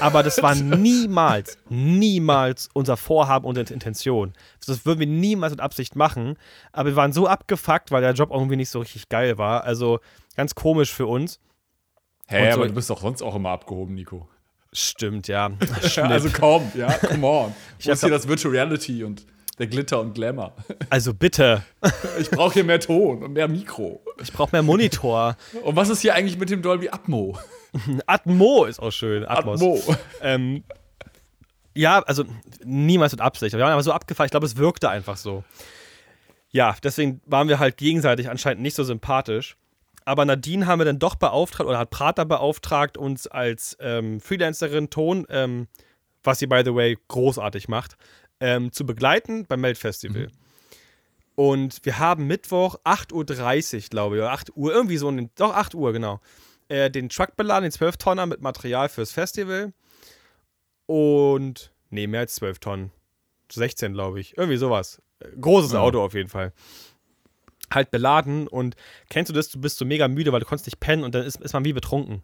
[0.00, 4.34] Aber das war niemals, niemals unser Vorhaben und Intention.
[4.66, 6.36] Das würden wir niemals mit Absicht machen.
[6.72, 9.64] Aber wir waren so abgefuckt, weil der Job irgendwie nicht so richtig geil war.
[9.64, 10.00] Also
[10.36, 11.40] ganz komisch für uns.
[12.28, 14.28] Hä, hey, so, aber du bist doch sonst auch immer abgehoben, Nico.
[14.72, 15.50] Stimmt, ja.
[15.96, 17.54] also komm, ja, come on.
[17.78, 19.26] Ich hier das Virtual Reality und
[19.58, 20.54] der Glitter und Glamour.
[20.90, 21.62] Also bitte.
[22.18, 24.02] Ich brauche hier mehr Ton und mehr Mikro.
[24.22, 25.36] Ich brauche mehr Monitor.
[25.62, 27.38] Und was ist hier eigentlich mit dem Dolby Atmo?
[28.06, 29.24] Atmo ist auch schön.
[29.26, 29.60] Atmos.
[29.60, 29.96] Atmo.
[30.20, 30.64] Ähm,
[31.74, 32.24] ja, also
[32.64, 33.54] niemals mit Absicht.
[33.54, 34.26] Wir waren aber so abgefallen.
[34.26, 35.44] Ich glaube, es wirkte einfach so.
[36.50, 39.56] ja, deswegen waren wir halt gegenseitig anscheinend nicht so sympathisch.
[40.04, 44.90] Aber Nadine haben wir dann doch beauftragt oder hat Prater beauftragt, uns als ähm, Freelancerin
[44.90, 45.68] Ton, ähm,
[46.24, 47.96] was sie by the way großartig macht,
[48.42, 50.26] ähm, zu begleiten beim Meldfestival.
[50.26, 50.32] Mhm.
[51.34, 55.54] Und wir haben Mittwoch 8.30 Uhr, glaube ich, oder 8 Uhr, irgendwie so, den, doch
[55.54, 56.20] 8 Uhr, genau,
[56.68, 59.72] äh, den Truck beladen, den 12-Tonner mit Material fürs Festival.
[60.86, 62.90] Und, nee, mehr als 12 Tonnen.
[63.50, 64.36] 16, glaube ich.
[64.36, 65.00] Irgendwie sowas.
[65.40, 66.52] Großes Auto auf jeden Fall.
[67.72, 68.74] Halt beladen und
[69.08, 71.24] kennst du das, du bist so mega müde, weil du konntest nicht pennen und dann
[71.24, 72.22] ist, ist man wie betrunken.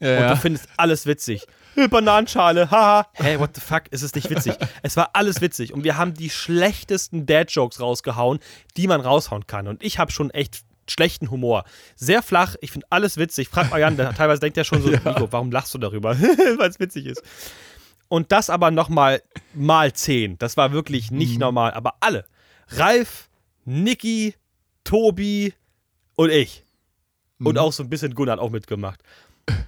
[0.00, 1.46] Ja, und du findest alles witzig.
[1.90, 3.06] Bananenschale, haha.
[3.14, 4.54] Hey, what the fuck, ist es nicht witzig?
[4.82, 8.38] es war alles witzig und wir haben die schlechtesten Dad-Jokes rausgehauen,
[8.76, 9.68] die man raushauen kann.
[9.68, 11.64] Und ich habe schon echt schlechten Humor.
[11.96, 13.48] Sehr flach, ich finde alles witzig.
[13.48, 15.00] Frag mal Jan, teilweise denkt er schon so, ja.
[15.04, 16.18] Nico, warum lachst du darüber?
[16.58, 17.22] Weil es witzig ist.
[18.08, 20.38] Und das aber nochmal mal zehn.
[20.38, 21.40] Das war wirklich nicht mhm.
[21.40, 21.72] normal.
[21.72, 22.24] Aber alle.
[22.68, 23.28] Ralf,
[23.64, 24.34] Niki,
[24.84, 25.54] Tobi
[26.14, 26.64] und ich.
[27.38, 27.46] Mhm.
[27.48, 29.02] Und auch so ein bisschen Gunnar hat auch mitgemacht.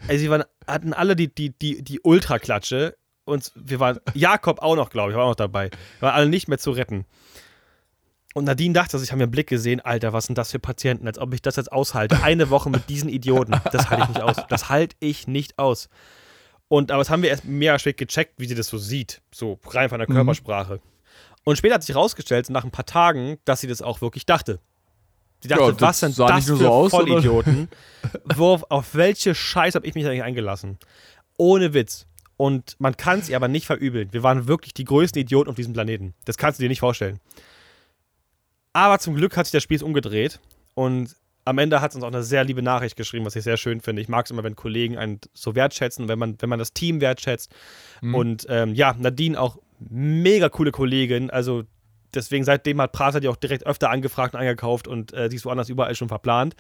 [0.07, 2.97] Also sie waren, hatten alle die, die, die, die Ultraklatsche.
[3.25, 5.71] Und wir waren, Jakob auch noch, glaube ich, war auch noch dabei.
[5.99, 7.05] Wir waren alle nicht mehr zu retten.
[8.35, 10.59] Und Nadine dachte, also ich habe mir einen Blick gesehen, Alter, was sind das für
[10.59, 12.23] Patienten, als ob ich das jetzt aushalte.
[12.23, 13.61] Eine Woche mit diesen Idioten.
[13.73, 14.37] Das halte ich nicht aus.
[14.49, 15.89] Das halte ich nicht aus.
[16.69, 19.23] Und aber das haben wir erst mega spät gecheckt, wie sie das so sieht.
[19.35, 20.15] So rein von der mhm.
[20.15, 20.75] Körpersprache.
[20.75, 20.81] Mhm.
[21.45, 24.61] Und später hat sich herausgestellt, nach ein paar Tagen, dass sie das auch wirklich dachte.
[25.41, 27.69] Sie dachte, ja, was sind das für so aus, Vollidioten?
[28.37, 30.79] Wo, auf welche Scheiße habe ich mich eigentlich eingelassen?
[31.37, 32.07] Ohne Witz.
[32.37, 34.13] Und man kann es ihr aber nicht verübeln.
[34.13, 36.15] Wir waren wirklich die größten Idioten auf diesem Planeten.
[36.25, 37.21] Das kannst du dir nicht vorstellen.
[38.73, 40.41] Aber zum Glück hat sich das Spiel umgedreht.
[40.75, 43.57] Und am Ende hat es uns auch eine sehr liebe Nachricht geschrieben, was ich sehr
[43.57, 44.03] schön finde.
[44.03, 47.01] Ich mag es immer, wenn Kollegen einen so wertschätzen, wenn man, wenn man das Team
[47.01, 47.53] wertschätzt.
[48.03, 48.15] Mhm.
[48.15, 51.31] Und ähm, ja, Nadine auch mega coole Kollegin.
[51.31, 51.65] Also
[52.15, 55.45] deswegen seitdem hat Prater die auch direkt öfter angefragt und angekauft und äh, die ist
[55.45, 56.55] woanders überall schon verplant.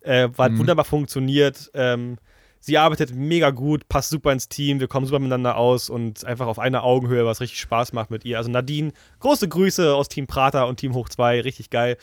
[0.00, 0.58] Äh, war mhm.
[0.58, 1.70] wunderbar funktioniert.
[1.74, 2.18] Ähm,
[2.60, 6.46] sie arbeitet mega gut, passt super ins Team, wir kommen super miteinander aus und einfach
[6.46, 8.38] auf einer Augenhöhe, was richtig Spaß macht mit ihr.
[8.38, 11.96] Also Nadine, große Grüße aus Team Prater und Team Hoch 2, richtig geil.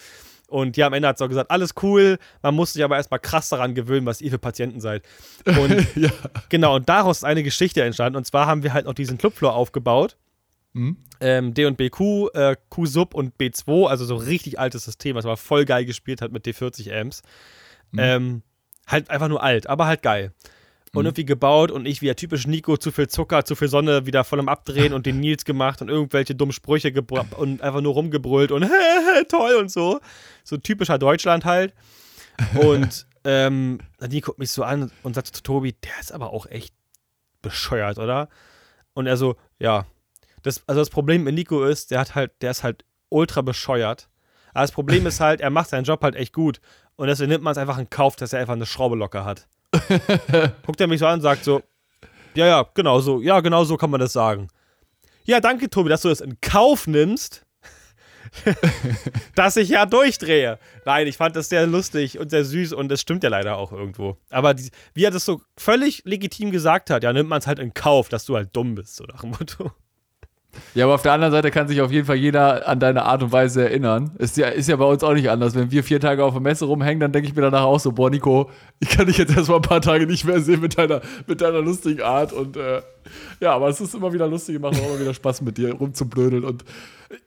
[0.47, 3.19] Und ja, am Ende hat sie auch gesagt, alles cool, man muss sich aber erstmal
[3.19, 5.03] krass daran gewöhnen, was ihr für Patienten seid.
[5.45, 6.09] Und ja.
[6.49, 8.15] genau, und daraus ist eine Geschichte entstanden.
[8.17, 10.15] Und zwar haben wir halt noch diesen Clubfloor aufgebaut.
[10.77, 10.97] Mhm.
[11.19, 15.37] Ähm, D und BQ, äh, Q-Sub und B2, also so richtig altes System, was aber
[15.37, 17.23] voll geil gespielt hat mit D40 Amps.
[17.91, 17.99] Mhm.
[17.99, 18.41] Ähm,
[18.85, 20.31] halt einfach nur alt, aber halt geil
[20.93, 21.07] und mhm.
[21.07, 24.23] irgendwie gebaut und ich wie der typisch Nico zu viel Zucker, zu viel Sonne wieder
[24.23, 26.93] voll am Abdrehen und den Nils gemacht und irgendwelche dummen Sprüche
[27.37, 28.69] und einfach nur rumgebrüllt und
[29.29, 29.99] toll und so.
[30.43, 31.73] So typischer Deutschland halt.
[32.55, 36.45] Und ähm, Nadine guckt mich so an und sagt zu Tobi, der ist aber auch
[36.45, 36.73] echt
[37.41, 38.29] bescheuert, oder?
[38.93, 39.85] Und er so, ja.
[40.43, 44.09] Das, also das Problem mit Nico ist, der hat halt, der ist halt ultra bescheuert.
[44.53, 46.59] Aber das Problem ist halt, er macht seinen Job halt echt gut.
[46.95, 49.47] Und deswegen nimmt man es einfach in Kauf, dass er einfach eine Schraube locker hat.
[50.65, 51.61] Guckt er mich so an und sagt so,
[52.33, 54.47] ja, ja, genau so, ja, genau so kann man das sagen.
[55.25, 57.45] Ja, danke, Tobi, dass du das in Kauf nimmst,
[59.35, 60.59] dass ich ja durchdrehe.
[60.85, 63.71] Nein, ich fand das sehr lustig und sehr süß und es stimmt ja leider auch
[63.71, 64.17] irgendwo.
[64.29, 67.59] Aber die, wie er das so völlig legitim gesagt hat, ja, nimmt man es halt
[67.59, 69.71] in Kauf, dass du halt dumm bist, so nach dem Motto.
[70.75, 73.23] Ja, aber auf der anderen Seite kann sich auf jeden Fall jeder an deine Art
[73.23, 74.11] und Weise erinnern.
[74.17, 75.55] Ist ja, ist ja bei uns auch nicht anders.
[75.55, 77.91] Wenn wir vier Tage auf der Messe rumhängen, dann denke ich mir danach auch so,
[77.91, 81.01] boah, Nico, ich kann dich jetzt erstmal ein paar Tage nicht mehr sehen mit deiner,
[81.25, 82.33] mit deiner lustigen Art.
[82.33, 82.81] Und äh,
[83.39, 86.43] ja, aber es ist immer wieder lustig, macht auch immer wieder Spaß mit dir rumzublödeln.
[86.43, 86.63] Und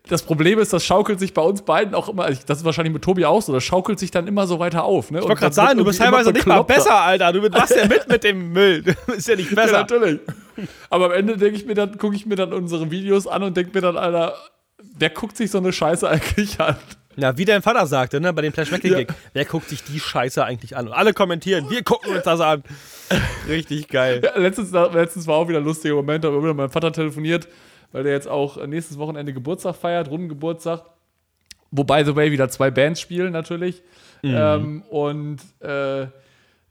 [0.09, 3.03] das Problem ist, das schaukelt sich bei uns beiden auch immer, das ist wahrscheinlich mit
[3.03, 5.11] Tobi auch so, das schaukelt sich dann immer so weiter auf.
[5.11, 5.19] Ne?
[5.19, 7.33] Ich wollte gerade sagen, du bist teilweise nicht mal besser, Alter.
[7.33, 8.83] Du machst ja mit mit dem Müll.
[8.83, 9.73] Du bist ja nicht besser.
[9.73, 10.21] Ja, natürlich.
[10.91, 13.57] Aber am Ende denke ich mir dann, gucke ich mir dann unsere Videos an und
[13.57, 14.35] denke mir dann, Alter,
[14.99, 16.77] wer guckt sich so eine Scheiße eigentlich an?
[17.17, 19.09] Ja, wie dein Vater sagte, ne, bei dem Flash Gig.
[19.09, 19.15] Ja.
[19.33, 20.89] Wer guckt sich die Scheiße eigentlich an?
[20.89, 22.63] Und alle kommentieren, wir gucken uns das an.
[23.49, 24.23] Richtig geil.
[24.25, 26.93] Ja, letztens, letztens war auch wieder ein lustiger Moment, da habe ich mit meinem Vater
[26.93, 27.49] telefoniert,
[27.93, 30.85] weil der jetzt auch nächstes Wochenende Geburtstag feiert, Rundengeburtstag.
[31.73, 33.83] Wo, by the way, wieder zwei Bands spielen natürlich.
[34.23, 34.35] Mhm.
[34.35, 36.07] Ähm, und äh,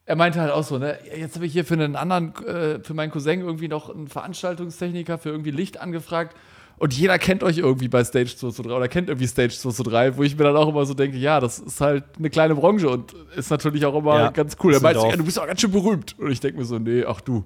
[0.06, 2.94] er meinte halt auch so, ne, jetzt habe ich hier für einen anderen, äh, für
[2.94, 6.36] meinen Cousin irgendwie noch einen Veranstaltungstechniker für irgendwie Licht angefragt.
[6.80, 9.72] Und jeder kennt euch irgendwie bei Stage 2 zu 3 oder kennt irgendwie Stage 2
[9.72, 12.30] zu 3, wo ich mir dann auch immer so denke, ja, das ist halt eine
[12.30, 14.74] kleine Branche und ist natürlich auch immer ja, ganz cool.
[14.74, 16.18] Er meinte, ja, du bist auch ganz schön berühmt.
[16.18, 17.44] Und ich denke mir so, nee, ach du.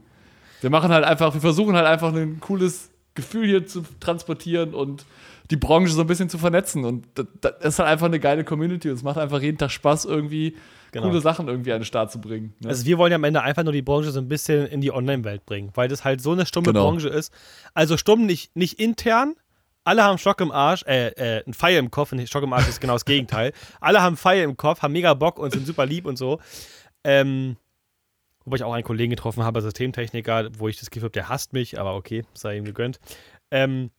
[0.62, 5.04] Wir machen halt einfach, wir versuchen halt einfach ein cooles Gefühl hier zu transportieren und
[5.50, 6.86] die Branche so ein bisschen zu vernetzen.
[6.86, 10.06] Und das ist halt einfach eine geile Community und es macht einfach jeden Tag Spaß,
[10.06, 10.56] irgendwie
[10.94, 11.08] genau.
[11.10, 12.54] coole Sachen irgendwie an den Start zu bringen.
[12.62, 12.70] Ne?
[12.70, 14.94] Also wir wollen ja am Ende einfach nur die Branche so ein bisschen in die
[14.94, 16.86] Online-Welt bringen, weil das halt so eine stumme genau.
[16.86, 17.34] Branche ist.
[17.74, 19.36] Also stumm nicht, nicht intern,
[19.86, 22.70] Alle haben Schock im Arsch, äh, äh, ein Feier im Kopf, und Schock im Arsch
[22.70, 23.52] ist genau das Gegenteil.
[23.82, 26.40] Alle haben Feier im Kopf, haben mega Bock und sind super lieb und so.
[27.04, 27.58] Ähm,
[28.46, 31.52] wobei ich auch einen Kollegen getroffen habe, Systemtechniker, wo ich das Gefühl habe, der hasst
[31.52, 33.00] mich, aber okay, sei ihm gegönnt.
[33.52, 33.92] Ähm,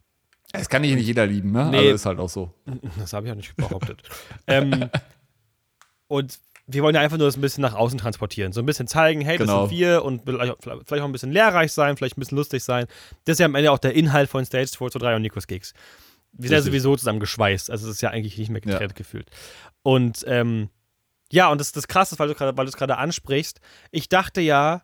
[0.53, 1.69] Das kann nicht jeder lieben, ne?
[1.71, 1.79] Nee.
[1.79, 2.51] Also ist halt auch so.
[2.99, 4.03] das habe ich auch nicht behauptet.
[4.47, 4.89] ähm,
[6.09, 8.53] und wir wollen ja einfach nur das ein bisschen nach außen transportieren.
[8.53, 9.67] So ein bisschen zeigen, hey, das Genau.
[9.67, 12.87] sind wir und vielleicht vielleicht auch ein bisschen lehrreich sein, vielleicht ein bisschen lustig sein.
[13.25, 15.75] Das ist ja am Ende auch der Inhalt von Stage 223 und Nikos Gigs.
[16.33, 17.71] Wir sind ja sowieso zusammen geschweißt.
[17.71, 18.73] Also es ist ja eigentlich nicht mehr Ja.
[18.73, 19.29] getrennt gefühlt.
[19.83, 20.71] Und ähm,
[21.31, 24.83] ja, und das, das Krasse weil du es gerade ansprichst, ich dachte ja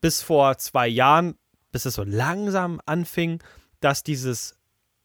[0.00, 1.36] bis vor zwei Jahren,
[1.72, 3.42] bis es so langsam anfing,
[3.80, 4.56] dass dieses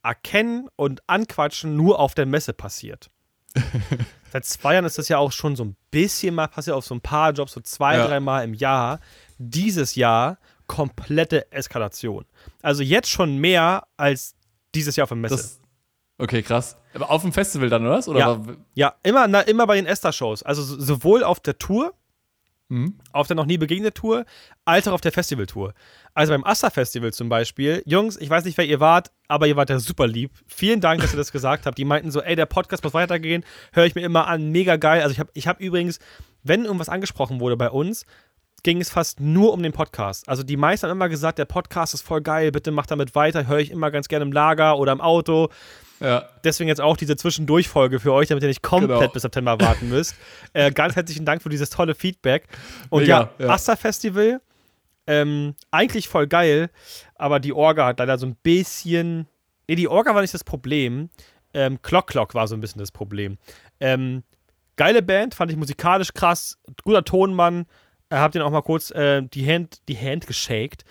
[0.02, 3.10] Erkennen und Anquatschen nur auf der Messe passiert.
[4.32, 6.96] Seit zwei Jahren ist das ja auch schon so ein bisschen mal passiert, auf so
[6.96, 8.08] ein paar Jobs, so zwei, Ja.
[8.08, 9.00] dreimal im Jahr.
[9.38, 10.38] Dieses Jahr
[10.68, 12.26] komplette Eskalation.
[12.62, 14.36] Also jetzt schon mehr als
[14.74, 15.36] dieses Jahr auf der Messe.
[15.36, 15.60] Das,
[16.18, 16.78] okay, krass.
[16.96, 18.08] Aber auf dem Festival dann, oder was?
[18.08, 18.42] Oder Ja.
[18.74, 20.42] ja, immer, na, immer bei den Esther-Shows.
[20.44, 21.94] Also so- sowohl auf der Tour,
[22.74, 22.96] Mhm.
[23.12, 24.26] auf der noch nie begegnete Tour,
[24.66, 25.76] als auch auf der Festivaltour.
[26.16, 29.70] Also beim Asta-Festival zum Beispiel, Jungs, ich weiß nicht, wer ihr wart, aber ihr wart
[29.70, 30.32] ja super lieb.
[30.48, 31.78] Vielen Dank, dass ihr das gesagt habt.
[31.78, 35.04] Die meinten so, ey, der Podcast muss weitergehen, höre ich mir immer an, mega geil.
[35.04, 36.00] Also ich habe ich hab übrigens,
[36.42, 38.08] wenn irgendwas angesprochen wurde bei uns,
[38.64, 40.28] ging es fast nur um den Podcast.
[40.28, 43.46] Also die meisten haben immer gesagt, der Podcast ist voll geil, bitte macht damit weiter,
[43.46, 45.50] höre ich immer ganz gerne im Lager oder im Auto.
[46.04, 46.28] Ja.
[46.44, 49.12] Deswegen jetzt auch diese Zwischendurchfolge für euch, damit ihr nicht komplett Genau.
[49.12, 50.16] bis September warten müsst.
[50.54, 52.48] äh, ganz herzlichen Dank für dieses tolle Feedback.
[52.90, 53.52] Und Mega, ja, ja.
[53.52, 54.42] Asta Festival,
[55.08, 56.70] ähm, eigentlich voll geil,
[57.16, 59.28] aber die Orga hat leider so ein bisschen.
[59.68, 61.10] Nee, die Orga war nicht das Problem.
[61.54, 63.38] Ähm, Clock Clock war so ein bisschen das Problem.
[63.80, 64.24] Ähm,
[64.76, 67.66] geile Band, fand ich musikalisch krass, guter Tonmann.
[68.10, 70.84] Äh, hab den auch mal kurz äh, die Hand, die Hand geshakt.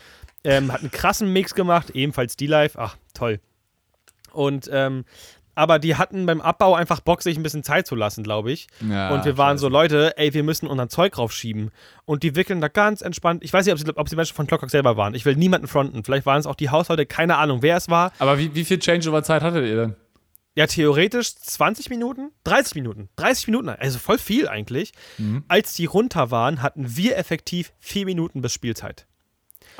[0.44, 2.76] Ähm, hat einen krassen Mix gemacht, ebenfalls die live.
[2.76, 3.40] Ach, toll.
[4.32, 5.04] Und ähm,
[5.54, 8.68] aber die hatten beim Abbau einfach Bock, sich ein bisschen Zeit zu lassen, glaube ich.
[8.88, 9.72] ja und wir waren so, scheiße.
[9.72, 11.70] Leute, ey, wir müssen unseren Zeug raufschieben.
[12.04, 13.44] Und die wickeln da ganz entspannt.
[13.44, 15.14] Ich weiß nicht, ob sie, ob sie Menschen von Clockwork selber waren.
[15.14, 16.04] Ich will niemanden fronten.
[16.04, 18.12] Vielleicht waren es auch die Haushalte, keine Ahnung, wer es war.
[18.18, 19.96] Aber wie, wie viel Changeover-Zeit hattet ihr denn?
[20.54, 24.92] Ja, theoretisch 20 Minuten, 30 Minuten, 30 Minuten, also voll viel eigentlich.
[25.16, 25.44] Mhm.
[25.48, 29.06] Als die runter waren, hatten wir effektiv vier Minuten bis Spielzeit.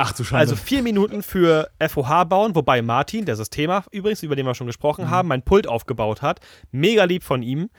[0.05, 0.37] Ach du Scheiße.
[0.41, 4.67] Also vier Minuten für FOH bauen, wobei Martin, der Systema übrigens, über den wir schon
[4.67, 6.41] gesprochen haben, mein Pult aufgebaut hat.
[6.73, 7.71] Mega lieb von ihm.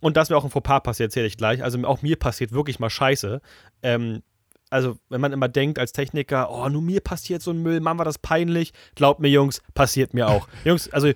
[0.00, 1.64] Und das mir auch ein Fauxpas passiert, erzähle ich gleich.
[1.64, 3.40] Also auch mir passiert wirklich mal Scheiße.
[3.82, 4.22] Ähm,
[4.68, 7.96] also, wenn man immer denkt als Techniker, oh, nur mir passiert so ein Müll, Mann,
[7.96, 8.74] war das peinlich.
[8.94, 10.48] Glaubt mir, Jungs, passiert mir auch.
[10.64, 11.10] Jungs, also,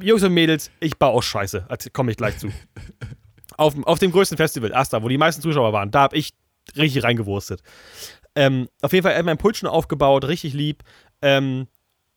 [0.00, 1.66] Jungs und Mädels, ich baue auch Scheiße.
[1.92, 2.52] Komme ich gleich zu.
[3.56, 6.32] auf, auf dem größten Festival, Asta, wo die meisten Zuschauer waren, da habe ich
[6.76, 7.62] richtig reingewurstet.
[8.34, 10.82] Ähm, auf jeden Fall, er hat mein Pult schon aufgebaut, richtig lieb.
[11.22, 11.66] Ähm,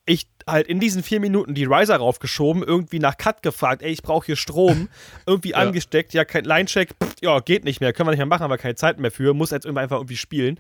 [0.06, 4.04] ich halt in diesen vier Minuten die Riser raufgeschoben, irgendwie nach Cut gefragt, ey, ich
[4.04, 4.90] brauche hier Strom,
[5.26, 5.58] irgendwie Ja.
[5.58, 6.90] angesteckt, ja, kein Line-Check,
[7.22, 9.34] ja, geht nicht mehr, können wir nicht mehr machen, haben wir keine Zeit mehr für,
[9.34, 10.60] muss jetzt irgendwie einfach irgendwie spielen.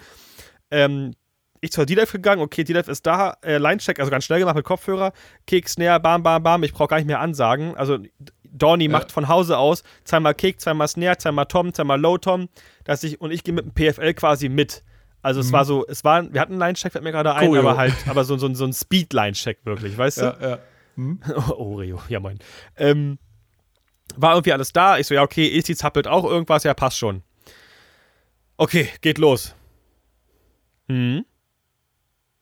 [0.71, 1.13] Ähm,
[1.59, 4.65] ich zur D-Live gegangen, okay, D-Live ist da, äh, Line-Check, also ganz schnell gemacht mit
[4.65, 5.11] Kopfhörer,
[5.45, 7.99] Kick, Snare, bam, bam, bam, ich brauche gar nicht mehr ansagen, also
[8.45, 12.47] Dorni macht von Hause aus zweimal Kick, zweimal Snare, zweimal Tom, zweimal Low Tom,
[12.85, 14.83] dass ich, und ich gehe mit dem PFL quasi mit.
[15.23, 17.77] Also es war so, es war, wir hatten einen Line-Check, fällt mir gerade ein, aber
[17.77, 20.21] halt, aber so, so, so ein Speed-Line-Check wirklich, weißt du?
[20.21, 20.59] ja, ja.
[21.55, 22.37] Oreo, ja moin.
[22.75, 23.17] Ähm,
[24.17, 24.97] war irgendwie alles da.
[24.97, 27.23] Ich so, ja, okay, Esti zappelt auch irgendwas, ja, passt schon.
[28.57, 29.55] Okay, geht los.
[30.89, 31.25] Hm.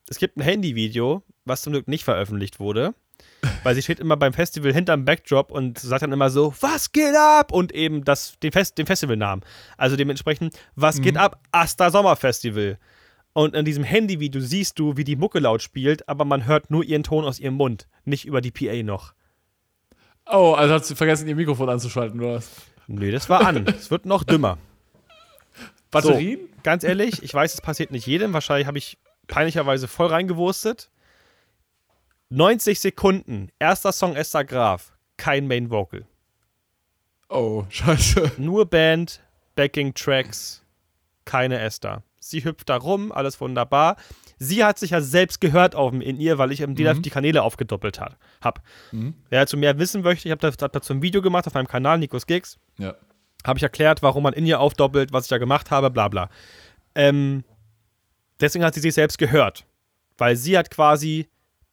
[0.10, 2.96] Es gibt ein Handyvideo, was zum Glück nicht veröffentlicht wurde.
[3.64, 7.16] Weil sie steht immer beim Festival hinterm Backdrop und sagt dann immer so, was geht
[7.16, 7.52] ab?
[7.52, 9.44] Und eben das, den, Fest, den Festivalnamen.
[9.78, 11.40] Also dementsprechend, was geht ab?
[11.52, 12.78] Asta Sommerfestival.
[13.34, 16.84] Und in diesem Handyvideo siehst du, wie die Mucke laut spielt, aber man hört nur
[16.84, 19.14] ihren Ton aus ihrem Mund, nicht über die PA noch.
[20.30, 22.52] Oh, also hast du vergessen, ihr Mikrofon anzuschalten, oder was?
[22.88, 23.66] Nee, das war an.
[23.68, 24.58] Es wird noch dümmer.
[25.92, 26.40] Batterien?
[26.40, 28.34] So, ganz ehrlich, ich weiß, es passiert nicht jedem.
[28.34, 30.90] Wahrscheinlich habe ich peinlicherweise voll reingewurstet.
[32.34, 36.06] 90 Sekunden, erster Song Esther Graf, kein Main Vocal.
[37.28, 38.32] Oh, scheiße.
[38.38, 39.22] Nur Band,
[39.56, 40.63] Backing Tracks,
[41.26, 42.03] keine Esther.
[42.20, 43.97] Sie hüpft da rum, alles wunderbar.
[44.38, 47.10] Sie hat sich ja selbst gehört auf dem in ihr, weil ich im D-Live die
[47.10, 48.62] Kanäle aufgedoppelt hat, hab.
[49.30, 52.28] Wer dazu mehr wissen möchte, ich habe dazu ein Video gemacht auf meinem Kanal, Nikos
[52.28, 52.58] Gigs.
[52.78, 52.95] Ja.
[53.45, 56.30] habe ich erklärt, warum man in ihr aufdoppelt, was ich da gemacht habe, bla bla.
[56.95, 57.43] Ähm,
[58.39, 59.66] deswegen hat sie sich selbst gehört,
[60.18, 61.28] weil sie hat quasi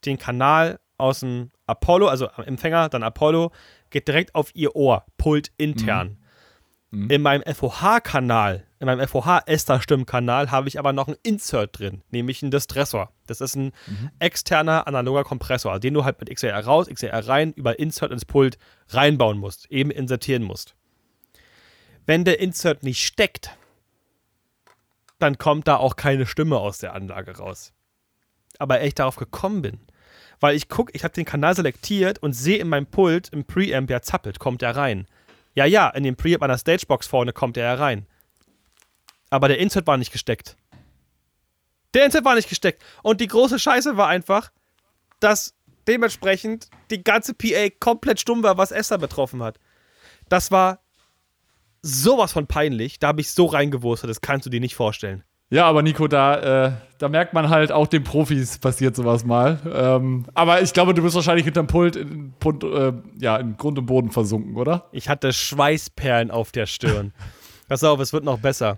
[0.05, 3.51] den Kanal aus dem Apollo, also am Empfänger, dann Apollo,
[3.89, 6.17] geht direkt auf ihr Ohr, Pult intern.
[6.91, 12.51] In meinem FOH-Kanal in meinem FOH-Ester-Stimmkanal habe ich aber noch ein Insert drin, nämlich einen
[12.51, 13.11] Distressor.
[13.27, 14.09] Das ist ein mhm.
[14.19, 18.57] externer analoger Kompressor, den du halt mit XLR raus, XLR rein, über Insert ins Pult
[18.87, 20.75] reinbauen musst, eben insertieren musst.
[22.05, 23.57] Wenn der Insert nicht steckt,
[25.19, 27.73] dann kommt da auch keine Stimme aus der Anlage raus.
[28.59, 29.79] Aber ich darauf gekommen bin,
[30.39, 33.89] weil ich gucke, ich habe den Kanal selektiert und sehe in meinem Pult im Preamp,
[33.89, 35.07] ja zappelt, kommt er rein.
[35.55, 38.05] Ja, ja, in dem Preamp an der Stagebox vorne kommt er rein.
[39.31, 40.55] Aber der Insert war nicht gesteckt.
[41.93, 42.83] Der Insert war nicht gesteckt.
[43.01, 44.51] Und die große Scheiße war einfach,
[45.19, 45.55] dass
[45.87, 49.59] dementsprechend die ganze PA komplett stumm war, was Esther betroffen hat.
[50.29, 50.79] Das war
[51.81, 52.99] sowas von peinlich.
[52.99, 55.23] Da habe ich so reingewurstet, das kannst du dir nicht vorstellen.
[55.51, 59.59] Ja, aber Nico, da, äh, da merkt man halt, auch den Profis passiert sowas mal.
[59.73, 63.79] Ähm, aber ich glaube, du bist wahrscheinlich hinterm Pult in, Pult, äh, ja, in Grund
[63.79, 64.85] und Boden versunken, oder?
[64.91, 67.13] Ich hatte Schweißperlen auf der Stirn.
[67.67, 68.77] Pass auf, es wird noch besser.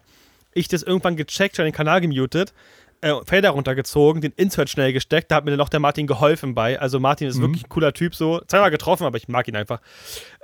[0.53, 2.53] Ich das irgendwann gecheckt, schon den Kanal gemutet,
[3.01, 5.31] äh, Fader runtergezogen, den Insert schnell gesteckt.
[5.31, 6.79] Da hat mir dann auch der Martin geholfen bei.
[6.79, 7.43] Also Martin ist mhm.
[7.43, 8.41] wirklich ein cooler Typ so.
[8.47, 9.81] Zweimal getroffen, aber ich mag ihn einfach.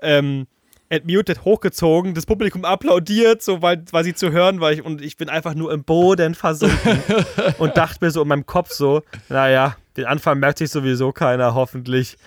[0.01, 0.47] Ähm,
[0.89, 4.71] Admuted hochgezogen, das Publikum applaudiert, so weil, weil sie zu hören war.
[4.71, 7.01] Ich, und ich bin einfach nur im Boden versunken
[7.57, 11.53] und dachte mir so in meinem Kopf so, naja, den Anfang merkt sich sowieso keiner,
[11.53, 12.17] hoffentlich.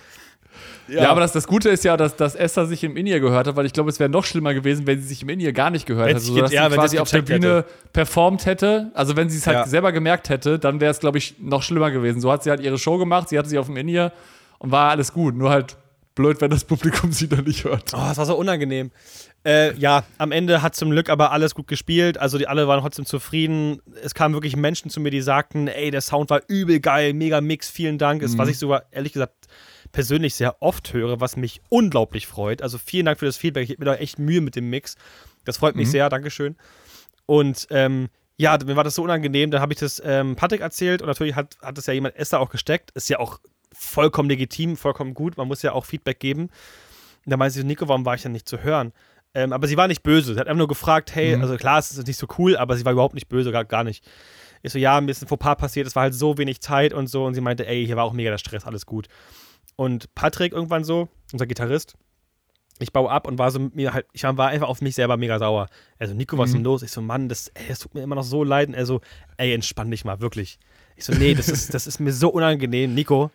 [0.89, 1.05] Ja.
[1.05, 3.57] ja, aber das, das Gute ist ja, dass, dass Esther sich im In-Ear gehört hat,
[3.57, 5.87] weil ich glaube, es wäre noch schlimmer gewesen, wenn sie sich im In-Ear gar nicht
[5.87, 7.67] gehört hätte, sodass ja, sie quasi auf der Bühne hätte.
[7.93, 8.91] performt hätte.
[8.95, 9.67] Also wenn sie es halt ja.
[9.67, 12.21] selber gemerkt hätte, dann wäre es, glaube ich, noch schlimmer gewesen.
[12.21, 14.13] So hat sie halt ihre Show gemacht, sie hatte sie auf dem In-Ear
[14.59, 15.37] und war alles gut.
[15.37, 15.77] Nur halt
[16.21, 17.93] blöd, wenn das Publikum sie dann nicht hört.
[17.95, 18.91] Oh, das war so unangenehm.
[19.45, 22.18] Äh, ja, am Ende hat zum Glück aber alles gut gespielt.
[22.18, 23.81] Also die alle waren trotzdem zufrieden.
[24.03, 27.41] Es kamen wirklich Menschen zu mir, die sagten, ey, der Sound war übel geil, mega
[27.41, 28.23] Mix, vielen Dank.
[28.23, 28.39] Ist, mhm.
[28.39, 29.47] was ich sogar ehrlich gesagt
[29.93, 32.62] persönlich sehr oft höre, was mich unglaublich freut.
[32.62, 33.64] Also vielen Dank für das Feedback.
[33.64, 34.97] Ich habe mir da echt Mühe mit dem Mix.
[35.45, 35.93] Das freut mich mhm.
[35.93, 36.57] sehr, Dankeschön.
[37.27, 39.51] Und ähm, ja, mir war das so unangenehm.
[39.51, 42.41] Dann habe ich das ähm, Patrick erzählt und natürlich hat, hat das ja jemand Esther
[42.41, 42.91] auch gesteckt.
[42.93, 43.41] Ist ja auch
[43.73, 45.37] vollkommen legitim, vollkommen gut.
[45.37, 46.43] Man muss ja auch Feedback geben.
[47.25, 48.93] Und da meinte sie, Nico, warum war ich denn nicht zu hören?
[49.35, 50.35] Ähm, aber sie war nicht böse.
[50.35, 51.43] Sie hat einfach nur gefragt, hey, mhm.
[51.43, 53.85] also klar, es ist nicht so cool, aber sie war überhaupt nicht böse, gar, gar
[53.85, 54.05] nicht.
[54.62, 57.07] Ich so, ja, mir ist ein Fauxpas passiert, es war halt so wenig Zeit und
[57.07, 57.25] so.
[57.25, 59.09] Und sie meinte, ey, hier war auch mega der Stress, alles gut.
[59.77, 61.97] Und Patrick irgendwann so, unser Gitarrist,
[62.81, 65.39] ich baue ab und war so mir halt, ich war einfach auf mich selber mega
[65.39, 65.68] sauer.
[65.99, 66.66] Also, Nico, was ist denn mhm.
[66.66, 66.83] los?
[66.83, 68.68] Ich so, Mann, das, ey, das tut mir immer noch so leid.
[68.68, 69.01] Und er so,
[69.37, 70.59] ey, entspann dich mal, wirklich.
[70.97, 72.95] Ich so, nee, das ist, das ist mir so unangenehm.
[72.95, 73.31] Nico,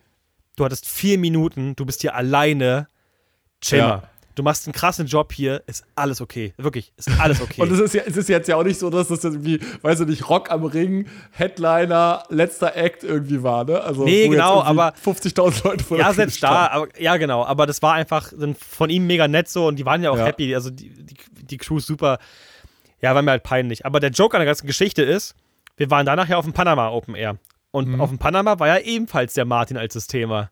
[0.56, 2.88] du hattest vier Minuten, du bist hier alleine.
[3.62, 4.03] Chill ja.
[4.36, 6.53] Du machst einen krassen Job hier, ist alles okay.
[6.58, 7.62] Wirklich, ist alles okay.
[7.62, 10.01] Und es ist, ja, es ist jetzt ja auch nicht so, dass das irgendwie, weiß
[10.01, 13.80] ich nicht, Rock am Ring, Headliner, letzter Act irgendwie war, ne?
[13.80, 14.93] Also, nee, genau, aber.
[14.93, 17.45] 50.000 Leute vor Ja, selbst da, aber, ja, genau.
[17.45, 20.26] Aber das war einfach von ihm mega nett so und die waren ja auch ja.
[20.26, 20.53] happy.
[20.53, 22.20] Also, die, die, die Crew ist super.
[23.01, 23.86] Ja, war mir halt peinlich.
[23.86, 25.34] Aber der Joke an der ganzen Geschichte ist,
[25.78, 27.38] wir waren danach ja auf dem Panama Open Air.
[27.76, 28.00] Und mhm.
[28.00, 30.50] auf dem Panama war ja ebenfalls der Martin als das Thema.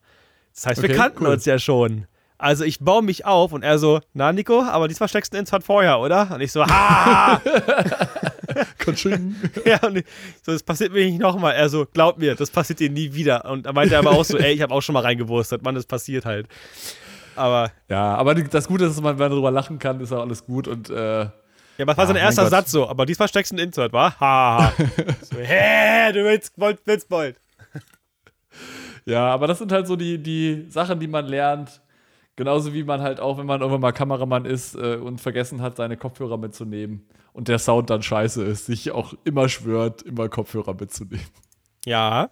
[0.54, 1.32] Das heißt, okay, wir kannten cool.
[1.32, 2.06] uns ja schon.
[2.38, 5.54] Also ich baue mich auf und er so, na Nico, aber diesmal steckst du ins
[5.54, 6.32] Hot vorher, oder?
[6.34, 7.42] Und ich so, ha!
[9.66, 10.06] ja, und ich,
[10.46, 11.54] so, das passiert mir nicht nochmal.
[11.54, 13.50] Er so, glaub mir, das passiert dir nie wieder.
[13.50, 15.86] Und er meinte aber auch so, ey, ich habe auch schon mal reingewurstet, Mann, das
[15.86, 16.50] passiert halt.
[17.38, 17.72] Aber.
[17.88, 20.46] Ja, aber das Gute ist, dass man, wenn man darüber lachen kann, ist auch alles
[20.46, 21.28] gut und äh
[21.78, 22.88] ja, was war ja, sein erster Satz so?
[22.88, 24.14] Aber diesmal steckst du ein Insert, wa?
[24.20, 24.74] Ha.
[25.22, 27.40] so, hä, du willst, willst, willst bald.
[29.06, 31.82] Ja, aber das sind halt so die, die Sachen, die man lernt.
[32.38, 35.76] Genauso wie man halt auch, wenn man irgendwann mal Kameramann ist äh, und vergessen hat,
[35.76, 40.74] seine Kopfhörer mitzunehmen und der Sound dann scheiße ist, sich auch immer schwört, immer Kopfhörer
[40.74, 41.26] mitzunehmen.
[41.86, 42.30] Ja.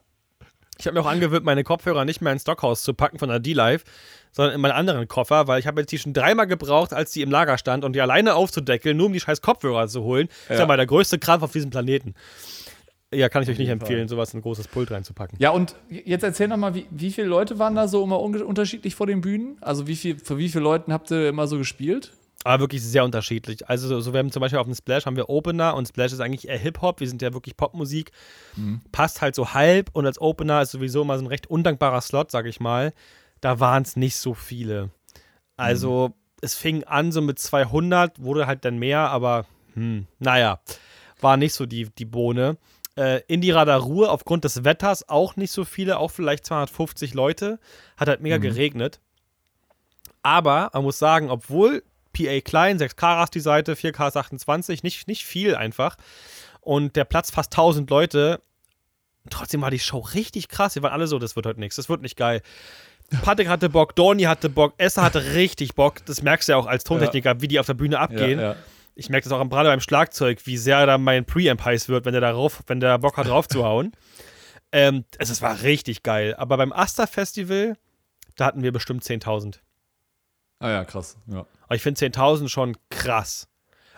[0.82, 3.40] Ich habe mir auch angewöhnt, meine Kopfhörer nicht mehr ins Stockhaus zu packen von der
[3.40, 3.84] D-Live,
[4.32, 7.22] sondern in meinen anderen Koffer, weil ich habe jetzt die schon dreimal gebraucht, als die
[7.22, 10.28] im Lager stand und die alleine aufzudeckeln, nur um die scheiß Kopfhörer zu holen.
[10.28, 10.34] Ja.
[10.48, 12.16] Das ist ja mal der größte Krampf auf diesem Planeten.
[13.14, 15.38] Ja, kann ich euch nicht empfehlen, sowas in ein großes Pult reinzupacken.
[15.40, 18.96] Ja, und jetzt erzähl noch mal, wie, wie viele Leute waren da so immer unterschiedlich
[18.96, 19.58] vor den Bühnen?
[19.62, 22.14] Also wie viel, für wie viele Leuten habt ihr immer so gespielt?
[22.44, 23.70] Aber wirklich sehr unterschiedlich.
[23.70, 26.22] Also, so, wir haben zum Beispiel auf dem Splash haben wir Opener und Splash ist
[26.22, 27.00] eigentlich eher Hip-Hop.
[27.00, 28.12] Wir sind ja wirklich Popmusik.
[28.56, 28.82] Mhm.
[28.92, 32.32] Passt halt so halb und als Opener ist sowieso immer so ein recht undankbarer Slot,
[32.32, 32.94] sag ich mal.
[33.42, 34.90] Da waren es nicht so viele.
[35.56, 36.14] Also, mhm.
[36.42, 40.60] es fing an so mit 200, wurde halt dann mehr, aber hm, naja,
[41.20, 42.58] war nicht so die, die Bohne.
[42.98, 47.60] Äh, in die Ruhe aufgrund des Wetters auch nicht so viele, auch vielleicht 250 Leute.
[47.98, 48.42] Hat halt mega mhm.
[48.42, 49.00] geregnet.
[50.24, 51.84] Aber man muss sagen, obwohl
[52.14, 55.98] PA klein, 6K rast die Seite, 4K ist 28, nicht, nicht viel einfach.
[56.60, 58.42] Und der Platz fast 1000 Leute.
[59.30, 60.76] Trotzdem war die Show richtig krass.
[60.76, 62.42] Wir waren alle so, das wird heute nichts, das wird nicht geil.
[63.24, 66.06] Patrick hatte Bock, Dorni hatte Bock, Esther hatte richtig Bock.
[66.06, 67.42] Das merkst du ja auch als Tontechniker, ja.
[67.42, 68.40] wie die auf der Bühne abgehen.
[68.40, 68.56] Ja, ja.
[68.96, 72.14] Ich merke das auch gerade beim Schlagzeug, wie sehr da mein Preamp heiß wird, wenn
[72.14, 73.92] der darauf, wenn der Bock hat, drauf zu hauen.
[74.74, 76.34] Ähm, also es war richtig geil.
[76.36, 77.76] Aber beim Asta Festival,
[78.38, 79.60] da hatten wir bestimmt 10.000.
[80.60, 81.18] Ah ja, krass.
[81.28, 81.46] Ja.
[81.72, 83.48] Aber ich finde 10.000 schon krass.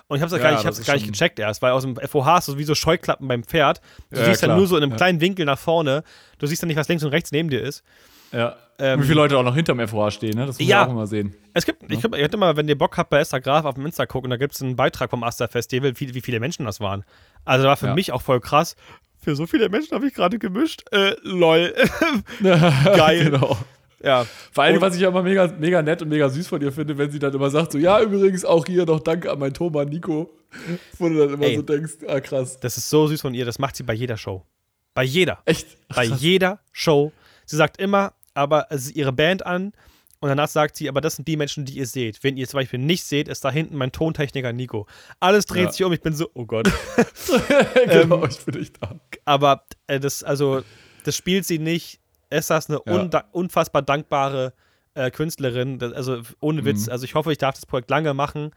[0.06, 1.82] Und ich habe es Ja, gar, nicht, ich ist gar nicht gecheckt erst, weil aus
[1.82, 3.82] dem FOH hast du wie so Scheuklappen beim Pferd.
[4.12, 4.58] Du Ja, siehst dann klar.
[4.60, 6.04] nur so in einem kleinen Winkel nach vorne.
[6.38, 7.84] Du siehst dann nicht, was links und rechts neben dir ist.
[8.32, 8.56] ja.
[8.78, 10.46] Ähm, Wie viele Leute auch noch hinterm FOH stehen, ne?
[10.46, 10.82] Das muss Ja.
[10.82, 11.36] man auch immer sehen.
[11.56, 13.86] Es gibt, ich könnte könnt mal, wenn ihr Bock habt, bei Esther Graf auf dem
[13.88, 16.80] Insta gucken, da gibt es einen Beitrag vom Asta Festival, wie, wie viele Menschen das
[16.80, 17.04] waren.
[17.44, 17.96] Also war für Ja.
[17.96, 18.76] mich auch voll krass.
[19.20, 20.84] Für so viele Menschen habe ich gerade gemischt.
[20.92, 21.74] Äh, lol.
[22.44, 23.32] Geil.
[23.32, 23.58] genau.
[24.04, 24.26] Ja.
[24.52, 26.98] Vor allem, was ich ja immer mega, mega nett und mega süß von ihr finde,
[26.98, 29.88] wenn sie dann immer sagt, so, ja, übrigens auch hier noch Danke an meinen Thomas
[29.88, 30.34] Nico.
[31.00, 31.56] Wo du dann immer Ey.
[31.56, 32.60] so denkst, ah, krass.
[32.60, 34.46] Das ist so süß von ihr, das macht sie bei jeder Show.
[34.94, 35.40] Bei jeder.
[35.46, 35.68] Echt?
[35.88, 37.12] Bei jeder Show.
[37.46, 39.74] Sie sagt immer, aber ist ihre Band an
[40.20, 42.24] und danach sagt sie, aber das sind die Menschen, die ihr seht.
[42.24, 44.88] Wenn ihr zum Beispiel nicht seht, ist da hinten mein Tontechniker Nico.
[45.20, 45.72] Alles dreht Ja.
[45.72, 46.72] sich um, ich bin so, oh Gott.
[47.88, 48.96] genau, ich bin echt da.
[49.26, 50.62] aber äh, das, also,
[51.04, 52.00] das spielt sie nicht.
[52.38, 53.24] Ist eine Ja.
[53.32, 54.54] unfassbar dankbare
[54.96, 55.80] äh, Künstlerin.
[55.80, 56.86] Das, also ohne Witz.
[56.88, 56.92] Mhm.
[56.92, 58.52] Also ich hoffe, ich darf das Projekt lange machen.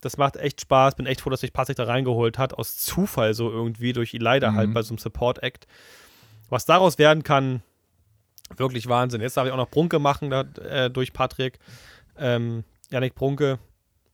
[0.00, 0.94] Das macht echt Spaß.
[0.96, 2.54] Bin echt froh, dass sich Patrick da reingeholt hat.
[2.54, 4.56] Aus Zufall so irgendwie durch Elida Mhm.
[4.56, 5.66] halt bei so einem Support-Act.
[6.50, 7.62] Was daraus werden kann,
[8.56, 9.20] wirklich Wahnsinn.
[9.20, 11.58] Jetzt darf ich auch noch Brunke machen da, äh, durch Patrick.
[12.18, 13.58] Ähm, Janik Brunke.